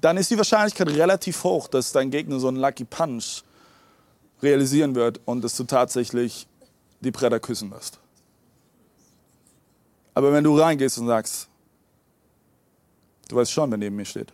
dann 0.00 0.16
ist 0.16 0.30
die 0.30 0.36
Wahrscheinlichkeit 0.36 0.88
relativ 0.88 1.42
hoch, 1.44 1.68
dass 1.68 1.92
dein 1.92 2.10
Gegner 2.10 2.38
so 2.38 2.48
einen 2.48 2.58
Lucky 2.58 2.84
Punch 2.84 3.42
realisieren 4.42 4.94
wird 4.94 5.20
und 5.24 5.42
dass 5.42 5.56
du 5.56 5.64
tatsächlich 5.64 6.46
die 7.00 7.10
Bretter 7.10 7.40
küssen 7.40 7.70
wirst. 7.70 7.98
Aber 10.14 10.32
wenn 10.32 10.44
du 10.44 10.58
reingehst 10.58 10.98
und 10.98 11.06
sagst, 11.06 11.48
du 13.28 13.36
weißt 13.36 13.50
schon, 13.50 13.70
wer 13.70 13.78
neben 13.78 13.96
mir 13.96 14.04
steht. 14.04 14.32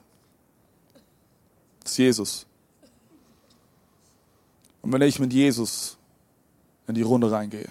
Das 1.83 1.93
ist 1.93 1.99
Jesus. 1.99 2.47
Und 4.83 4.93
wenn 4.93 5.03
ich 5.03 5.19
mit 5.19 5.33
Jesus 5.33 5.97
in 6.87 6.95
die 6.95 7.03
Runde 7.03 7.31
reingehe, 7.31 7.71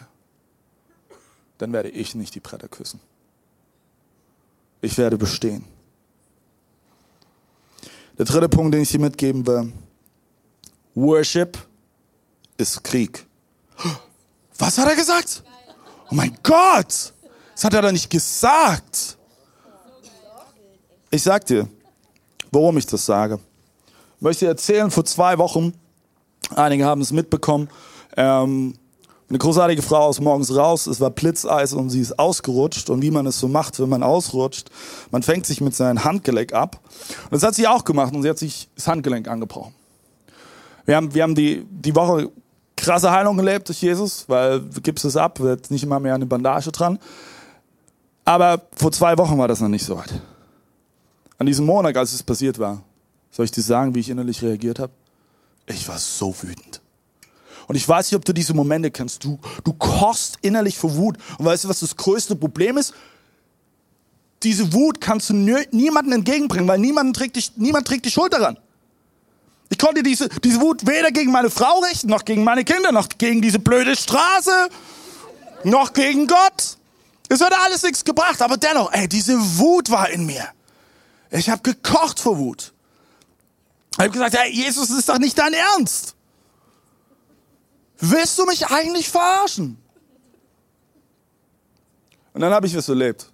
dann 1.63 1.71
werde 1.71 1.87
ich 1.87 2.13
nicht 2.13 2.35
die 2.35 2.41
Bretter 2.41 2.67
küssen. 2.67 2.99
Ich 4.81 4.97
werde 4.97 5.17
bestehen. 5.17 5.63
Der 8.17 8.25
dritte 8.25 8.49
Punkt, 8.49 8.73
den 8.73 8.81
ich 8.81 8.89
dir 8.89 8.99
mitgeben 8.99 9.47
will. 9.47 9.71
Worship 10.93 11.57
ist 12.57 12.83
Krieg. 12.83 13.25
Was 14.57 14.77
hat 14.77 14.89
er 14.89 14.95
gesagt? 14.97 15.41
Oh 16.11 16.15
mein 16.15 16.37
Gott! 16.43 17.13
Das 17.53 17.63
hat 17.63 17.73
er 17.73 17.81
doch 17.81 17.93
nicht 17.93 18.09
gesagt. 18.09 19.17
Ich 21.11 21.23
sag 21.23 21.45
dir, 21.45 21.69
warum 22.51 22.77
ich 22.77 22.85
das 22.85 23.05
sage. 23.05 23.39
Ich 24.17 24.21
möchte 24.21 24.43
dir 24.43 24.49
erzählen, 24.49 24.91
vor 24.91 25.05
zwei 25.05 25.37
Wochen, 25.37 25.73
einige 26.53 26.83
haben 26.83 26.99
es 26.99 27.13
mitbekommen, 27.13 27.69
ähm, 28.17 28.77
eine 29.33 29.39
großartige 29.39 29.81
Frau 29.81 30.11
ist 30.11 30.21
morgens 30.21 30.55
raus, 30.55 30.85
es 30.85 31.01
war 31.01 31.09
Blitzeis 31.09 31.73
und 31.73 31.89
sie 31.89 32.01
ist 32.01 32.19
ausgerutscht. 32.19 32.91
Und 32.91 33.01
wie 33.01 33.09
man 33.09 33.25
es 33.25 33.39
so 33.39 33.47
macht, 33.47 33.79
wenn 33.79 33.89
man 33.89 34.03
ausrutscht, 34.03 34.69
man 35.09 35.23
fängt 35.23 35.47
sich 35.47 35.59
mit 35.59 35.75
seinem 35.75 36.03
Handgelenk 36.03 36.53
ab. 36.53 36.79
Und 37.23 37.33
das 37.33 37.41
hat 37.41 37.55
sie 37.55 37.67
auch 37.67 37.83
gemacht 37.83 38.13
und 38.13 38.21
sie 38.21 38.29
hat 38.29 38.37
sich 38.37 38.69
das 38.75 38.87
Handgelenk 38.87 39.27
angebrochen. 39.27 39.73
Wir 40.85 40.97
haben, 40.97 41.15
wir 41.15 41.23
haben 41.23 41.33
die, 41.33 41.65
die 41.67 41.95
Woche 41.95 42.29
krasse 42.75 43.09
Heilung 43.09 43.35
gelebt 43.35 43.67
durch 43.69 43.81
Jesus, 43.81 44.25
weil 44.27 44.61
du 44.61 44.81
gibst 44.81 45.03
es 45.03 45.17
ab, 45.17 45.39
wird 45.39 45.71
nicht 45.71 45.81
immer 45.81 45.99
mehr 45.99 46.13
eine 46.13 46.27
Bandage 46.27 46.71
dran. 46.71 46.99
Aber 48.25 48.61
vor 48.75 48.91
zwei 48.91 49.17
Wochen 49.17 49.39
war 49.39 49.47
das 49.47 49.61
noch 49.61 49.67
nicht 49.67 49.83
so 49.83 49.97
weit. 49.97 50.13
An 51.39 51.47
diesem 51.47 51.65
Monat, 51.65 51.97
als 51.97 52.13
es 52.13 52.21
passiert 52.21 52.59
war, 52.59 52.83
soll 53.31 53.45
ich 53.45 53.51
dir 53.51 53.63
sagen, 53.63 53.95
wie 53.95 53.99
ich 53.99 54.09
innerlich 54.11 54.43
reagiert 54.43 54.77
habe? 54.77 54.93
Ich 55.65 55.87
war 55.87 55.97
so 55.97 56.35
wütend. 56.39 56.82
Und 57.67 57.75
ich 57.75 57.87
weiß 57.87 58.11
nicht, 58.11 58.17
ob 58.17 58.25
du 58.25 58.33
diese 58.33 58.53
Momente 58.53 58.91
kennst. 58.91 59.23
Du, 59.23 59.39
du 59.63 59.73
kochst 59.73 60.37
innerlich 60.41 60.77
vor 60.77 60.95
Wut. 60.95 61.17
Und 61.37 61.45
weißt 61.45 61.63
du, 61.63 61.69
was 61.69 61.79
das 61.79 61.95
größte 61.95 62.35
Problem 62.35 62.77
ist? 62.77 62.93
Diese 64.43 64.73
Wut 64.73 64.99
kannst 64.99 65.29
du 65.29 65.33
niemandem 65.33 66.13
entgegenbringen, 66.13 66.67
weil 66.67 66.79
niemand 66.79 67.15
trägt, 67.15 67.37
dich, 67.37 67.53
niemand 67.55 67.87
trägt 67.87 68.05
die 68.05 68.11
Schuld 68.11 68.33
daran. 68.33 68.57
Ich 69.69 69.77
konnte 69.77 70.03
diese, 70.03 70.29
diese 70.43 70.59
Wut 70.59 70.85
weder 70.85 71.11
gegen 71.11 71.31
meine 71.31 71.49
Frau 71.49 71.79
richten, 71.79 72.07
noch 72.07 72.25
gegen 72.25 72.43
meine 72.43 72.63
Kinder, 72.63 72.91
noch 72.91 73.07
gegen 73.17 73.41
diese 73.41 73.59
blöde 73.59 73.95
Straße, 73.95 74.69
noch 75.63 75.93
gegen 75.93 76.27
Gott. 76.27 76.77
Es 77.29 77.41
hat 77.41 77.53
alles 77.65 77.81
nichts 77.83 78.03
gebracht, 78.03 78.41
aber 78.41 78.57
dennoch, 78.57 78.91
ey, 78.91 79.07
diese 79.07 79.35
Wut 79.57 79.89
war 79.89 80.09
in 80.09 80.25
mir. 80.25 80.47
Ich 81.31 81.49
habe 81.49 81.63
gekocht 81.63 82.19
vor 82.19 82.37
Wut. 82.37 82.73
Ich 83.93 83.99
habe 83.99 84.11
gesagt, 84.11 84.37
hey, 84.37 84.51
Jesus, 84.51 84.89
ist 84.89 85.09
doch 85.09 85.17
nicht 85.17 85.37
dein 85.37 85.53
Ernst. 85.53 86.15
Willst 87.99 88.37
du 88.37 88.45
mich 88.45 88.65
eigentlich 88.67 89.09
verarschen? 89.09 89.77
Und 92.33 92.41
dann 92.41 92.53
habe 92.53 92.67
ich 92.67 92.75
was 92.75 92.89
erlebt. 92.89 93.31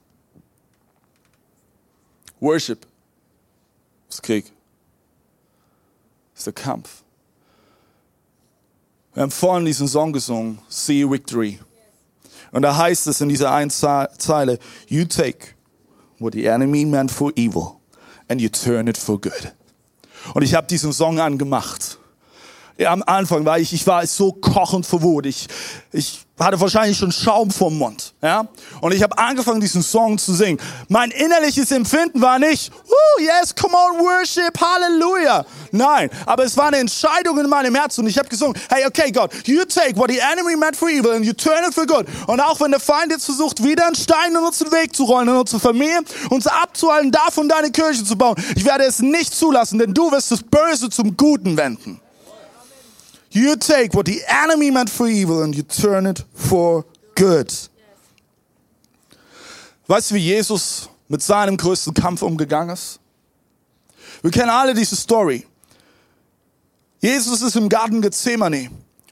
Worship 2.40 2.86
ist 4.10 4.24
Krieg. 4.24 4.52
Ist 6.36 6.46
der 6.46 6.54
Kampf. 6.54 7.04
Wir 9.14 9.24
haben 9.24 9.32
vorhin 9.32 9.66
diesen 9.66 9.88
Song 9.88 10.14
gesungen, 10.14 10.60
See 10.70 11.10
Victory. 11.10 11.60
Und 12.52 12.62
da 12.62 12.76
heißt 12.76 13.08
es 13.08 13.22
in 13.22 13.30
dieser 13.30 13.52
einen 13.52 13.70
Zeile, 13.70 14.60
You 14.88 15.06
take 15.06 15.56
what 16.20 16.34
the 16.34 16.46
enemy 16.46 16.86
meant 16.86 17.12
for 17.12 17.32
evil 17.36 17.80
and 18.28 18.42
you 18.42 18.50
turn 18.50 18.88
it 18.88 18.98
for 18.98 19.20
good. 19.20 19.54
Und 20.34 20.44
ich 20.44 20.54
habe 20.54 20.68
diesen 20.68 20.94
Song 20.94 21.20
angemacht 21.20 21.99
am 22.86 23.04
Anfang 23.06 23.46
war 23.46 23.60
ich, 23.60 23.74
ich 23.74 23.86
war 23.88 24.06
so 24.08 24.32
kochend 24.32 24.86
vor 24.86 25.02
Wut. 25.02 25.26
Ich, 25.26 25.48
ich 25.92 26.26
hatte 26.40 26.60
wahrscheinlich 26.62 26.98
schon 26.98 27.12
Schaum 27.12 27.52
vom 27.52 27.78
Mund. 27.78 28.14
Ja? 28.22 28.48
Und 28.82 28.94
ich 28.94 29.04
habe 29.04 29.18
angefangen, 29.18 29.60
diesen 29.60 29.84
Song 29.84 30.18
zu 30.18 30.34
singen. 30.34 30.60
Mein 30.88 31.12
innerliches 31.12 31.72
Empfinden 31.72 32.22
war 32.22 32.40
nicht, 32.40 32.72
Woo, 32.72 33.22
yes, 33.22 33.54
come 33.54 33.76
on, 33.76 34.00
worship, 34.00 34.58
Halleluja. 34.60 35.46
Nein, 35.72 36.10
aber 36.26 36.46
es 36.46 36.56
war 36.58 36.68
eine 36.68 36.78
Entscheidung 36.78 37.38
in 37.40 37.50
meinem 37.50 37.76
Herzen. 37.76 38.02
Und 38.02 38.10
ich 38.10 38.18
habe 38.18 38.30
gesungen, 38.30 38.60
hey, 38.70 38.86
okay, 38.86 39.12
Gott, 39.12 39.32
you 39.46 39.64
take 39.66 39.96
what 39.98 40.10
the 40.10 40.20
enemy 40.20 40.56
meant 40.56 40.76
for 40.76 40.90
evil 40.90 41.12
and 41.12 41.26
you 41.26 41.34
turn 41.34 41.64
it 41.68 41.74
for 41.74 41.86
good. 41.86 42.06
Und 42.28 42.40
auch 42.40 42.60
wenn 42.62 42.72
der 42.72 42.80
Feind 42.80 43.12
jetzt 43.12 43.26
versucht, 43.26 43.62
wieder 43.64 43.86
einen 43.86 43.96
Stein 43.96 44.32
in 44.32 44.38
unseren 44.38 44.72
Weg 44.72 44.96
zu 44.96 45.04
rollen, 45.04 45.28
in 45.28 45.36
unsere 45.36 45.60
Familie, 45.60 46.00
uns 46.30 46.48
abzuhalten, 46.48 47.12
davon 47.12 47.50
deine 47.50 47.72
Kirche 47.72 48.04
zu 48.04 48.18
bauen, 48.18 48.36
ich 48.56 48.66
werde 48.66 48.86
es 48.86 49.00
nicht 49.00 49.34
zulassen, 49.34 49.80
denn 49.80 49.94
du 49.94 50.12
wirst 50.12 50.32
das 50.32 50.42
Böse 50.42 50.90
zum 50.90 51.18
Guten 51.18 51.58
wenden. 51.58 52.00
You 53.32 53.56
take 53.56 53.94
what 53.94 54.08
the 54.08 54.22
enemy 54.28 54.72
meant 54.72 54.90
for 54.90 55.08
evil 55.08 55.44
and 55.44 55.56
you 55.56 55.64
turn 55.64 56.08
it 56.08 56.26
for 56.34 56.86
good. 57.16 57.52
Weißt 59.88 60.12
du, 60.12 60.16
wie 60.16 60.20
Jesus 60.20 60.90
mit 61.08 61.22
seinem 61.22 61.58
größten 61.58 61.94
Kampf 61.94 62.22
umgegangen 62.22 62.74
ist? 62.74 63.00
Wir 64.22 64.32
kennen 64.32 64.50
alle 64.50 64.74
diese 64.74 64.96
Story. 64.96 65.46
Jesus 67.02 67.42
ist 67.42 67.56
im 67.56 67.70
Garten 67.70 68.02
Gethsemane 68.02 68.70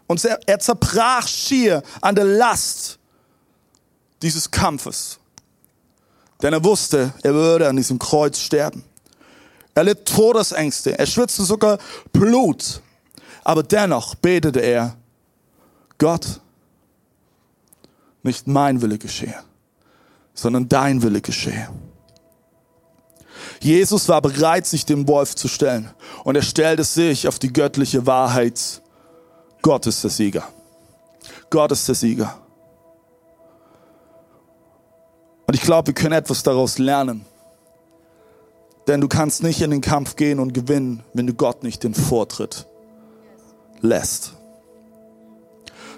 und 0.07 0.23
er, 0.25 0.39
er 0.45 0.59
zerbrach 0.59 1.27
schier 1.27 1.81
an 2.01 2.15
der 2.15 2.25
Last 2.25 2.99
dieses 4.21 4.49
Kampfes. 4.49 5.19
Denn 6.41 6.53
er 6.53 6.63
wusste, 6.63 7.13
er 7.23 7.33
würde 7.33 7.67
an 7.67 7.75
diesem 7.75 7.97
Kreuz 7.97 8.39
sterben. 8.39 8.83
Er 9.73 9.83
litt 9.83 10.05
Todesängste, 10.05 10.97
er 10.97 11.05
schwitzte 11.05 11.43
sogar 11.43 11.77
Blut. 12.11 12.81
Aber 13.47 13.63
dennoch 13.63 14.13
betete 14.15 14.59
er, 14.59 14.97
Gott, 15.97 16.41
nicht 18.21 18.45
mein 18.45 18.81
Wille 18.81 18.97
geschehe, 18.97 19.39
sondern 20.33 20.67
dein 20.67 21.01
Wille 21.01 21.21
geschehe. 21.21 21.69
Jesus 23.61 24.09
war 24.09 24.21
bereit, 24.21 24.65
sich 24.65 24.85
dem 24.85 25.07
Wolf 25.07 25.33
zu 25.33 25.47
stellen. 25.47 25.89
Und 26.25 26.35
er 26.35 26.41
stellte 26.41 26.83
sich 26.83 27.25
auf 27.25 27.39
die 27.39 27.53
göttliche 27.53 28.05
Wahrheit. 28.05 28.81
Gott 29.61 29.87
ist 29.87 30.03
der 30.03 30.11
Sieger. 30.11 30.43
Gott 31.49 31.71
ist 31.71 31.87
der 31.87 31.95
Sieger. 31.95 32.37
Und 35.47 35.53
ich 35.53 35.61
glaube, 35.61 35.87
wir 35.87 35.93
können 35.93 36.15
etwas 36.15 36.43
daraus 36.43 36.79
lernen. 36.79 37.25
Denn 38.87 38.99
du 38.99 39.07
kannst 39.07 39.41
nicht 39.41 39.61
in 39.61 39.71
den 39.71 39.79
Kampf 39.79 40.17
gehen 40.17 40.41
und 40.41 40.53
gewinnen, 40.53 41.01
wenn 41.13 41.27
du 41.27 41.33
Gott 41.33 41.63
nicht 41.63 41.85
den 41.85 41.93
Vortritt 41.93 42.67
lässt. 43.81 44.33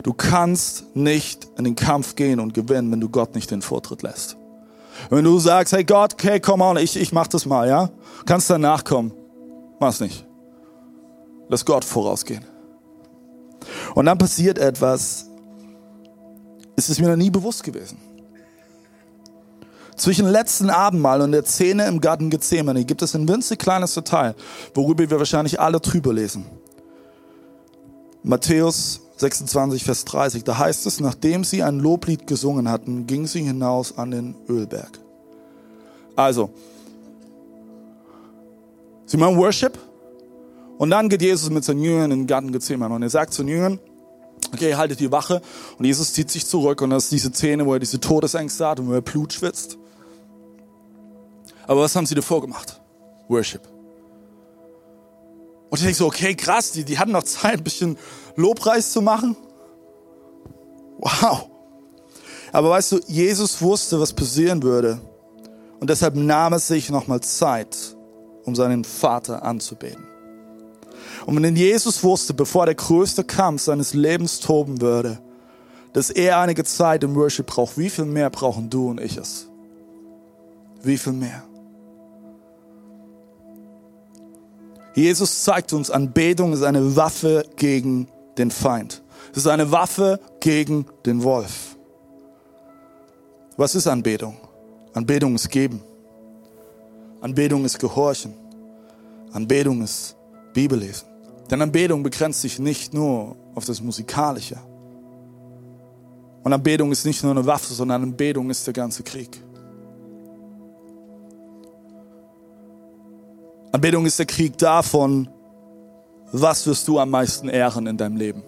Du 0.03 0.13
kannst 0.13 0.95
nicht 0.95 1.47
in 1.57 1.65
den 1.65 1.75
Kampf 1.75 2.15
gehen 2.15 2.39
und 2.39 2.53
gewinnen, 2.53 2.91
wenn 2.91 3.01
du 3.01 3.09
Gott 3.09 3.35
nicht 3.35 3.51
den 3.51 3.61
Vortritt 3.61 4.01
lässt. 4.01 4.37
Wenn 5.09 5.23
du 5.23 5.39
sagst, 5.39 5.73
hey 5.73 5.83
Gott, 5.83 6.13
okay, 6.13 6.39
komm 6.39 6.61
on, 6.61 6.77
ich, 6.77 6.95
ich 6.95 7.11
mach 7.11 7.27
das 7.27 7.45
mal, 7.45 7.67
ja? 7.67 7.89
Kannst 8.25 8.49
danach 8.49 8.83
kommen. 8.83 9.13
Mach's 9.79 9.99
nicht. 9.99 10.25
Lass 11.47 11.65
Gott 11.65 11.85
vorausgehen. 11.85 12.43
Und 13.95 14.05
dann 14.05 14.17
passiert 14.17 14.57
etwas, 14.57 15.25
es 16.75 16.89
ist 16.89 16.99
mir 16.99 17.09
noch 17.09 17.15
nie 17.15 17.29
bewusst 17.29 17.63
gewesen. 17.63 17.97
Zwischen 19.97 20.27
letzten 20.27 20.69
Abendmahl 20.69 21.19
und 21.21 21.33
der 21.33 21.43
Szene 21.43 21.85
im 21.87 21.99
Garten 21.99 22.29
Gethsemane 22.29 22.85
gibt 22.85 23.01
es 23.01 23.15
ein 23.15 23.27
winzig 23.27 23.59
kleines 23.59 23.93
Detail, 23.95 24.33
worüber 24.73 25.09
wir 25.09 25.19
wahrscheinlich 25.19 25.59
alle 25.59 25.81
drüber 25.81 26.13
lesen. 26.13 26.45
Matthäus 28.23 29.01
26, 29.17 29.83
Vers 29.83 30.05
30, 30.05 30.43
da 30.43 30.57
heißt 30.57 30.85
es, 30.85 30.99
nachdem 30.99 31.43
sie 31.43 31.63
ein 31.63 31.79
Loblied 31.79 32.27
gesungen 32.27 32.69
hatten, 32.69 33.07
ging 33.07 33.27
sie 33.27 33.41
hinaus 33.41 33.97
an 33.97 34.11
den 34.11 34.35
Ölberg. 34.47 34.99
Also, 36.15 36.49
sie 39.05 39.17
machen 39.17 39.37
Worship 39.37 39.77
und 40.77 40.89
dann 40.89 41.09
geht 41.09 41.21
Jesus 41.21 41.49
mit 41.49 41.63
seinen 41.63 41.81
Jüngern 41.81 42.11
in 42.11 42.19
den 42.21 42.27
Garten 42.27 42.51
Gethsemane 42.51 42.93
und 42.95 43.03
er 43.03 43.09
sagt 43.09 43.33
zu 43.33 43.43
den 43.43 43.49
Jüngern, 43.49 43.79
okay, 44.53 44.75
haltet 44.75 44.99
die 44.99 45.11
Wache 45.11 45.41
und 45.77 45.85
Jesus 45.85 46.13
zieht 46.13 46.29
sich 46.29 46.45
zurück 46.45 46.81
und 46.81 46.89
das 46.89 47.05
ist 47.05 47.11
diese 47.11 47.31
Szene, 47.31 47.65
wo 47.65 47.73
er 47.73 47.79
diese 47.79 47.99
Todesängste 47.99 48.67
hat 48.67 48.79
und 48.79 48.89
wo 48.89 48.93
er 48.93 49.01
Blut 49.01 49.33
schwitzt. 49.33 49.77
Aber 51.67 51.81
was 51.81 51.95
haben 51.95 52.05
sie 52.05 52.15
davor 52.15 52.41
gemacht? 52.41 52.81
Worship. 53.27 53.61
Und 55.69 55.77
ich 55.77 55.83
denke 55.83 55.97
so, 55.97 56.07
okay, 56.07 56.35
krass, 56.35 56.71
die, 56.71 56.83
die 56.83 56.97
hatten 56.97 57.11
noch 57.11 57.23
Zeit, 57.23 57.59
ein 57.59 57.63
bisschen 57.63 57.97
Lobpreis 58.35 58.91
zu 58.91 59.01
machen. 59.01 59.35
Wow. 60.97 61.49
Aber 62.51 62.71
weißt 62.71 62.93
du, 62.93 62.99
Jesus 63.07 63.61
wusste, 63.61 63.99
was 63.99 64.13
passieren 64.13 64.63
würde. 64.63 64.99
Und 65.79 65.89
deshalb 65.89 66.15
nahm 66.15 66.53
es 66.53 66.67
sich 66.67 66.89
nochmal 66.89 67.21
Zeit, 67.21 67.95
um 68.43 68.55
seinen 68.55 68.83
Vater 68.83 69.43
anzubeten. 69.43 70.03
Und 71.25 71.41
wenn 71.41 71.55
Jesus 71.55 72.03
wusste, 72.03 72.33
bevor 72.33 72.65
der 72.65 72.75
größte 72.75 73.23
Kampf 73.23 73.61
seines 73.61 73.93
Lebens 73.93 74.39
toben 74.39 74.81
würde, 74.81 75.19
dass 75.93 76.09
er 76.09 76.39
einige 76.39 76.63
Zeit 76.63 77.03
im 77.03 77.15
Worship 77.15 77.47
braucht, 77.47 77.77
wie 77.77 77.89
viel 77.89 78.05
mehr 78.05 78.29
brauchen 78.29 78.69
du 78.69 78.89
und 78.89 78.99
ich 78.99 79.17
es? 79.17 79.47
Wie 80.81 80.97
viel 80.97 81.13
mehr? 81.13 81.43
Jesus 84.99 85.45
zeigt 85.45 85.71
uns, 85.71 85.89
Anbetung 85.89 86.51
ist 86.51 86.61
eine 86.61 86.97
Waffe 86.97 87.45
gegen 87.55 88.09
den 88.37 88.51
Feind. 88.51 89.01
Es 89.31 89.37
ist 89.37 89.47
eine 89.47 89.71
Waffe 89.71 90.19
gegen 90.41 90.85
den 91.05 91.23
Wolf. 91.23 91.77
Was 93.55 93.75
ist 93.75 93.87
Anbetung? 93.87 94.35
Anbetung 94.93 95.35
ist 95.35 95.49
geben. 95.49 95.81
Anbetung 97.21 97.63
ist 97.63 97.79
gehorchen. 97.79 98.33
Anbetung 99.31 99.81
ist 99.83 100.17
Bibellesen. 100.53 101.07
Denn 101.49 101.61
Anbetung 101.61 102.03
begrenzt 102.03 102.41
sich 102.41 102.59
nicht 102.59 102.93
nur 102.93 103.37
auf 103.55 103.63
das 103.63 103.79
Musikalische. 103.81 104.57
Und 106.43 106.51
Anbetung 106.51 106.91
ist 106.91 107.05
nicht 107.05 107.23
nur 107.23 107.31
eine 107.31 107.45
Waffe, 107.45 107.73
sondern 107.73 108.03
Anbetung 108.03 108.49
ist 108.49 108.67
der 108.67 108.73
ganze 108.73 109.03
Krieg. 109.03 109.41
Anbetung 113.71 114.05
ist 114.05 114.17
der 114.17 114.25
Krieg 114.25 114.57
davon, 114.57 115.29
was 116.31 116.65
wirst 116.65 116.87
du 116.87 116.99
am 116.99 117.11
meisten 117.11 117.49
ehren 117.49 117.87
in 117.87 117.97
deinem 117.97 118.17
Leben. 118.17 118.43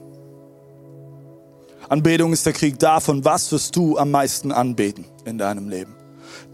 Anbetung 1.90 2.34
ist 2.34 2.46
der 2.46 2.54
Krieg 2.54 2.80
davon, 2.80 3.24
was 3.26 3.52
wirst 3.52 3.76
du 3.76 3.98
am 3.98 4.12
meisten 4.12 4.52
anbeten 4.52 5.06
in 5.26 5.38
deinem 5.38 5.70
Leben. 5.70 5.96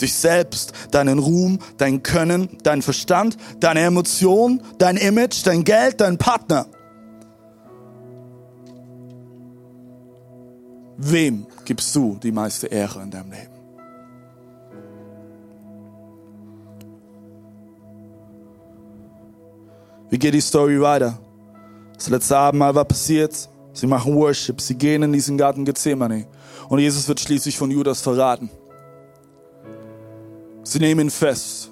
Dich 0.02 0.14
selbst, 0.14 0.74
deinen 0.92 1.20
Ruhm, 1.20 1.60
dein 1.78 2.02
Können, 2.04 2.58
dein 2.64 2.82
Verstand, 2.82 3.38
deine 3.60 3.82
Emotionen, 3.82 4.62
dein 4.80 4.98
Image, 4.98 5.46
dein 5.46 5.64
Geld, 5.64 6.02
dein 6.02 6.18
Partner. 6.18 6.66
Wem 10.98 11.46
gibst 11.66 11.96
du 11.96 12.18
die 12.22 12.32
meiste 12.32 12.68
Ehre 12.68 13.04
in 13.04 13.12
deinem 13.12 13.32
Leben? 13.32 13.57
Wie 20.10 20.18
geht 20.18 20.34
die 20.34 20.42
Story 20.42 20.80
weiter? 20.80 21.18
Das 21.96 22.10
letzte 22.10 22.38
Abendmahl 22.38 22.74
war 22.76 22.86
passiert. 22.86 23.50
Sie 23.74 23.88
machen 23.88 24.16
Worship. 24.16 24.62
Sie 24.62 24.76
gehen 24.76 25.04
in 25.04 25.14
diesen 25.14 25.38
Garten 25.38 25.66
Gethsemane. 25.66 26.28
Und 26.70 26.80
Jesus 26.80 27.08
wird 27.08 27.20
schließlich 27.20 27.58
von 27.58 27.70
Judas 27.72 28.02
verraten. 28.02 28.50
Sie 30.64 30.80
nehmen 30.80 31.02
ihn 31.02 31.10
fest. 31.10 31.72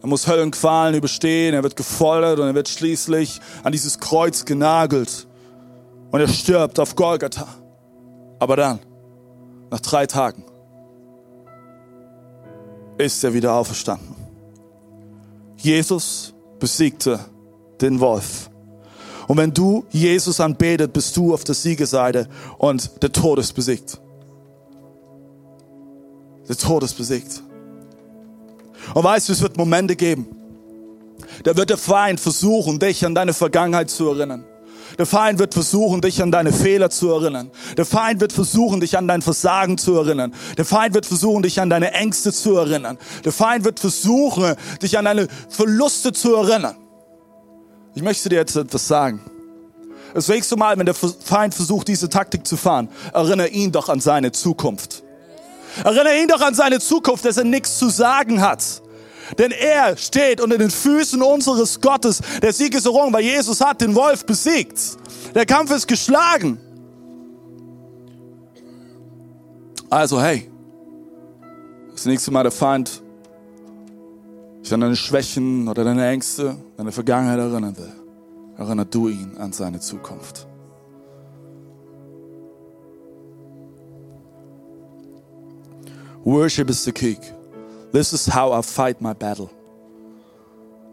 Er 0.00 0.08
muss 0.08 0.26
Höllenqualen 0.26 0.94
überstehen. 0.94 1.54
Er 1.54 1.62
wird 1.62 1.76
gefoltert 1.76 2.38
und 2.38 2.46
er 2.46 2.54
wird 2.54 2.68
schließlich 2.68 3.40
an 3.62 3.72
dieses 3.72 3.98
Kreuz 3.98 4.44
genagelt. 4.44 5.26
Und 6.10 6.20
er 6.20 6.28
stirbt 6.28 6.78
auf 6.78 6.94
Golgatha. 6.94 7.48
Aber 8.38 8.56
dann, 8.56 8.78
nach 9.70 9.80
drei 9.80 10.06
Tagen, 10.06 10.44
ist 12.96 13.22
er 13.24 13.34
wieder 13.34 13.52
auferstanden. 13.52 14.14
Jesus 15.56 16.34
besiegte 16.58 17.20
den 17.80 18.00
Wolf. 18.00 18.50
Und 19.26 19.36
wenn 19.36 19.52
du 19.52 19.84
Jesus 19.90 20.40
anbetet, 20.40 20.92
bist 20.92 21.16
du 21.16 21.34
auf 21.34 21.44
der 21.44 21.54
Siegerseite 21.54 22.28
und 22.56 23.02
der 23.02 23.12
Tod 23.12 23.38
ist 23.38 23.52
besiegt. 23.52 24.00
Der 26.48 26.56
Tod 26.56 26.82
ist 26.82 26.94
besiegt. 26.94 27.42
Und 28.94 29.04
weißt 29.04 29.28
du, 29.28 29.32
es 29.34 29.42
wird 29.42 29.56
Momente 29.58 29.96
geben. 29.96 30.26
Da 31.44 31.56
wird 31.56 31.70
der 31.70 31.76
Feind 31.76 32.20
versuchen, 32.20 32.78
dich 32.78 33.04
an 33.04 33.14
deine 33.14 33.34
Vergangenheit 33.34 33.90
zu 33.90 34.08
erinnern. 34.08 34.44
Der 34.96 35.06
Feind 35.06 35.38
wird 35.38 35.54
versuchen, 35.54 36.00
dich 36.00 36.22
an 36.22 36.30
deine 36.30 36.52
Fehler 36.52 36.90
zu 36.90 37.10
erinnern. 37.10 37.50
Der 37.76 37.84
Feind 37.84 38.20
wird 38.20 38.32
versuchen, 38.32 38.80
dich 38.80 38.96
an 38.96 39.06
dein 39.06 39.22
Versagen 39.22 39.76
zu 39.76 39.96
erinnern. 39.96 40.34
Der 40.56 40.64
Feind 40.64 40.94
wird 40.94 41.06
versuchen, 41.06 41.42
dich 41.42 41.60
an 41.60 41.70
deine 41.70 41.92
Ängste 41.92 42.32
zu 42.32 42.56
erinnern. 42.56 42.98
Der 43.24 43.32
Feind 43.32 43.64
wird 43.64 43.80
versuchen, 43.80 44.54
dich 44.82 44.96
an 44.98 45.04
deine 45.04 45.28
Verluste 45.48 46.12
zu 46.12 46.34
erinnern. 46.34 46.76
Ich 47.94 48.02
möchte 48.02 48.28
dir 48.28 48.36
jetzt 48.36 48.56
etwas 48.56 48.86
sagen. 48.86 49.20
Das 50.14 50.28
nächste 50.28 50.56
Mal, 50.56 50.78
wenn 50.78 50.86
der 50.86 50.94
Feind 50.94 51.54
versucht, 51.54 51.88
diese 51.88 52.08
Taktik 52.08 52.46
zu 52.46 52.56
fahren, 52.56 52.88
erinnere 53.12 53.48
ihn 53.48 53.72
doch 53.72 53.88
an 53.88 54.00
seine 54.00 54.32
Zukunft. 54.32 55.02
Erinnere 55.84 56.18
ihn 56.18 56.28
doch 56.28 56.40
an 56.40 56.54
seine 56.54 56.80
Zukunft, 56.80 57.24
dass 57.24 57.36
er 57.36 57.44
nichts 57.44 57.78
zu 57.78 57.88
sagen 57.90 58.40
hat. 58.40 58.82
Denn 59.36 59.50
er 59.50 59.96
steht 59.96 60.40
unter 60.40 60.56
den 60.56 60.70
Füßen 60.70 61.20
unseres 61.20 61.80
Gottes. 61.80 62.20
Der 62.40 62.52
Sieg 62.52 62.74
ist 62.74 62.86
errungen, 62.86 63.12
weil 63.12 63.24
Jesus 63.24 63.60
hat 63.60 63.80
den 63.80 63.94
Wolf 63.94 64.24
besiegt. 64.24 64.78
Der 65.34 65.44
Kampf 65.44 65.70
ist 65.70 65.86
geschlagen. 65.86 66.58
Also 69.90 70.20
hey, 70.20 70.50
das 71.92 72.04
nächste 72.04 72.30
Mal 72.30 72.42
der 72.42 72.52
Feind 72.52 73.02
sich 74.62 74.74
an 74.74 74.80
deine 74.80 74.96
Schwächen 74.96 75.66
oder 75.66 75.82
deine 75.82 76.06
Ängste, 76.06 76.56
deine 76.76 76.92
Vergangenheit 76.92 77.38
erinnern 77.38 77.76
will, 77.76 77.92
erinnert 78.58 78.94
du 78.94 79.08
ihn 79.08 79.36
an 79.38 79.52
seine 79.52 79.80
Zukunft. 79.80 80.46
Worship 86.24 86.68
is 86.68 86.84
the 86.84 86.92
key. 86.92 87.16
This 87.92 88.12
is 88.12 88.34
how 88.34 88.52
I 88.52 88.62
fight 88.62 89.00
my 89.00 89.14
battle. 89.14 89.50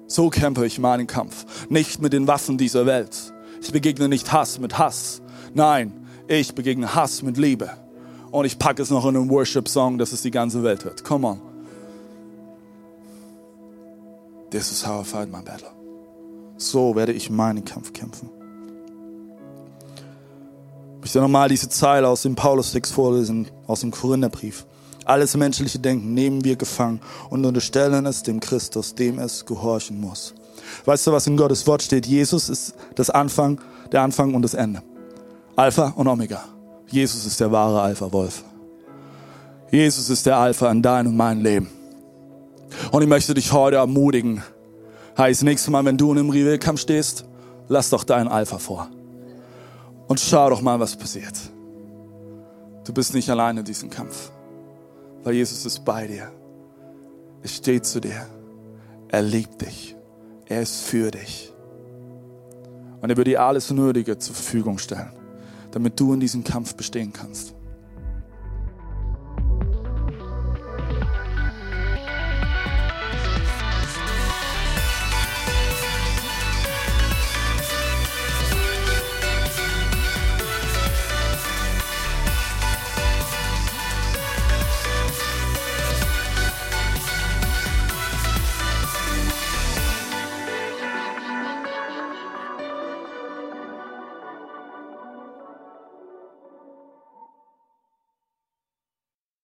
So 0.07 0.29
kämpfe 0.29 0.65
ich 0.65 0.79
meinen 0.79 1.07
Kampf. 1.07 1.67
Nicht 1.69 2.01
mit 2.01 2.13
den 2.13 2.27
Waffen 2.27 2.57
dieser 2.57 2.85
Welt. 2.85 3.33
Ich 3.61 3.71
begegne 3.71 4.07
nicht 4.07 4.31
Hass 4.31 4.59
mit 4.59 4.77
Hass. 4.77 5.21
Nein, 5.53 6.07
ich 6.27 6.53
begegne 6.53 6.93
Hass 6.93 7.21
mit 7.21 7.37
Liebe. 7.37 7.69
Und 8.31 8.45
ich 8.45 8.59
packe 8.59 8.81
es 8.81 8.89
noch 8.89 9.05
in 9.05 9.15
einen 9.15 9.29
Worship-Song, 9.29 9.97
dass 9.97 10.11
es 10.11 10.21
die 10.21 10.31
ganze 10.31 10.63
Welt 10.63 10.85
hört. 10.85 11.03
Come 11.03 11.27
on. 11.27 11.41
This 14.51 14.71
is 14.71 14.85
how 14.85 15.01
I 15.01 15.03
fight 15.03 15.31
my 15.31 15.41
battle. 15.41 15.71
So 16.57 16.95
werde 16.95 17.11
ich 17.11 17.29
meinen 17.29 17.65
Kampf 17.65 17.91
kämpfen. 17.91 18.29
Ich 20.95 21.01
möchte 21.01 21.19
nochmal 21.19 21.49
diese 21.49 21.69
Zeile 21.69 22.07
aus 22.07 22.23
dem 22.23 22.35
Paulus-Text 22.35 22.93
vorlesen, 22.93 23.47
aus 23.67 23.81
dem 23.81 23.91
Korintherbrief. 23.91 24.65
Alles 25.05 25.37
menschliche 25.37 25.77
Denken 25.77 26.15
nehmen 26.15 26.43
wir 26.43 26.55
gefangen 26.55 26.99
und 27.29 27.45
unterstellen 27.45 28.07
es 28.07 28.23
dem 28.23 28.39
Christus, 28.39 28.95
dem 28.95 29.19
es 29.19 29.45
gehorchen 29.45 30.01
muss. 30.01 30.33
Weißt 30.83 31.05
du, 31.05 31.11
was 31.11 31.27
in 31.27 31.37
Gottes 31.37 31.67
Wort 31.67 31.83
steht? 31.83 32.07
Jesus 32.07 32.49
ist 32.49 32.73
das 32.95 33.11
Anfang, 33.11 33.61
der 33.91 34.01
Anfang 34.01 34.33
und 34.33 34.41
das 34.41 34.55
Ende. 34.55 34.81
Alpha 35.55 35.93
und 35.95 36.07
Omega. 36.07 36.43
Jesus 36.87 37.25
ist 37.25 37.39
der 37.39 37.51
wahre 37.51 37.81
Alpha-Wolf. 37.81 38.43
Jesus 39.71 40.09
ist 40.09 40.25
der 40.25 40.37
Alpha 40.37 40.71
in 40.71 40.81
deinem 40.81 41.09
und 41.09 41.17
meinem 41.17 41.43
Leben. 41.43 41.69
Und 42.91 43.03
ich 43.03 43.07
möchte 43.07 43.35
dich 43.35 43.51
heute 43.51 43.77
ermutigen. 43.77 44.43
Heißt, 45.17 45.43
nächstes 45.43 45.69
Mal, 45.69 45.85
wenn 45.85 45.97
du 45.97 46.11
in 46.11 46.17
einem 46.17 46.29
Reveal-Kampf 46.31 46.81
stehst, 46.81 47.25
lass 47.67 47.91
doch 47.91 48.03
deinen 48.03 48.27
Alpha 48.27 48.57
vor. 48.57 48.89
Und 50.07 50.19
schau 50.19 50.49
doch 50.49 50.61
mal, 50.61 50.79
was 50.79 50.95
passiert. 50.95 51.35
Du 52.85 52.93
bist 52.93 53.13
nicht 53.13 53.29
allein 53.29 53.57
in 53.57 53.65
diesem 53.65 53.89
Kampf 53.89 54.31
weil 55.25 55.33
Jesus 55.33 55.65
ist 55.65 55.83
bei 55.83 56.05
dir. 56.05 56.31
Er 57.41 57.49
steht 57.49 57.85
zu 57.85 57.99
dir. 57.99 58.27
Er 59.09 59.23
liebt 59.23 59.59
dich. 59.61 59.95
Er 60.45 60.61
ist 60.61 60.83
für 60.83 61.09
dich. 61.09 61.51
Und 63.01 63.09
er 63.09 63.17
wird 63.17 63.27
dir 63.27 63.41
alles 63.41 63.71
Nötige 63.71 64.19
zur 64.19 64.35
Verfügung 64.35 64.77
stellen, 64.77 65.11
damit 65.71 65.99
du 65.99 66.13
in 66.13 66.19
diesem 66.19 66.43
Kampf 66.43 66.75
bestehen 66.75 67.11
kannst. 67.11 67.54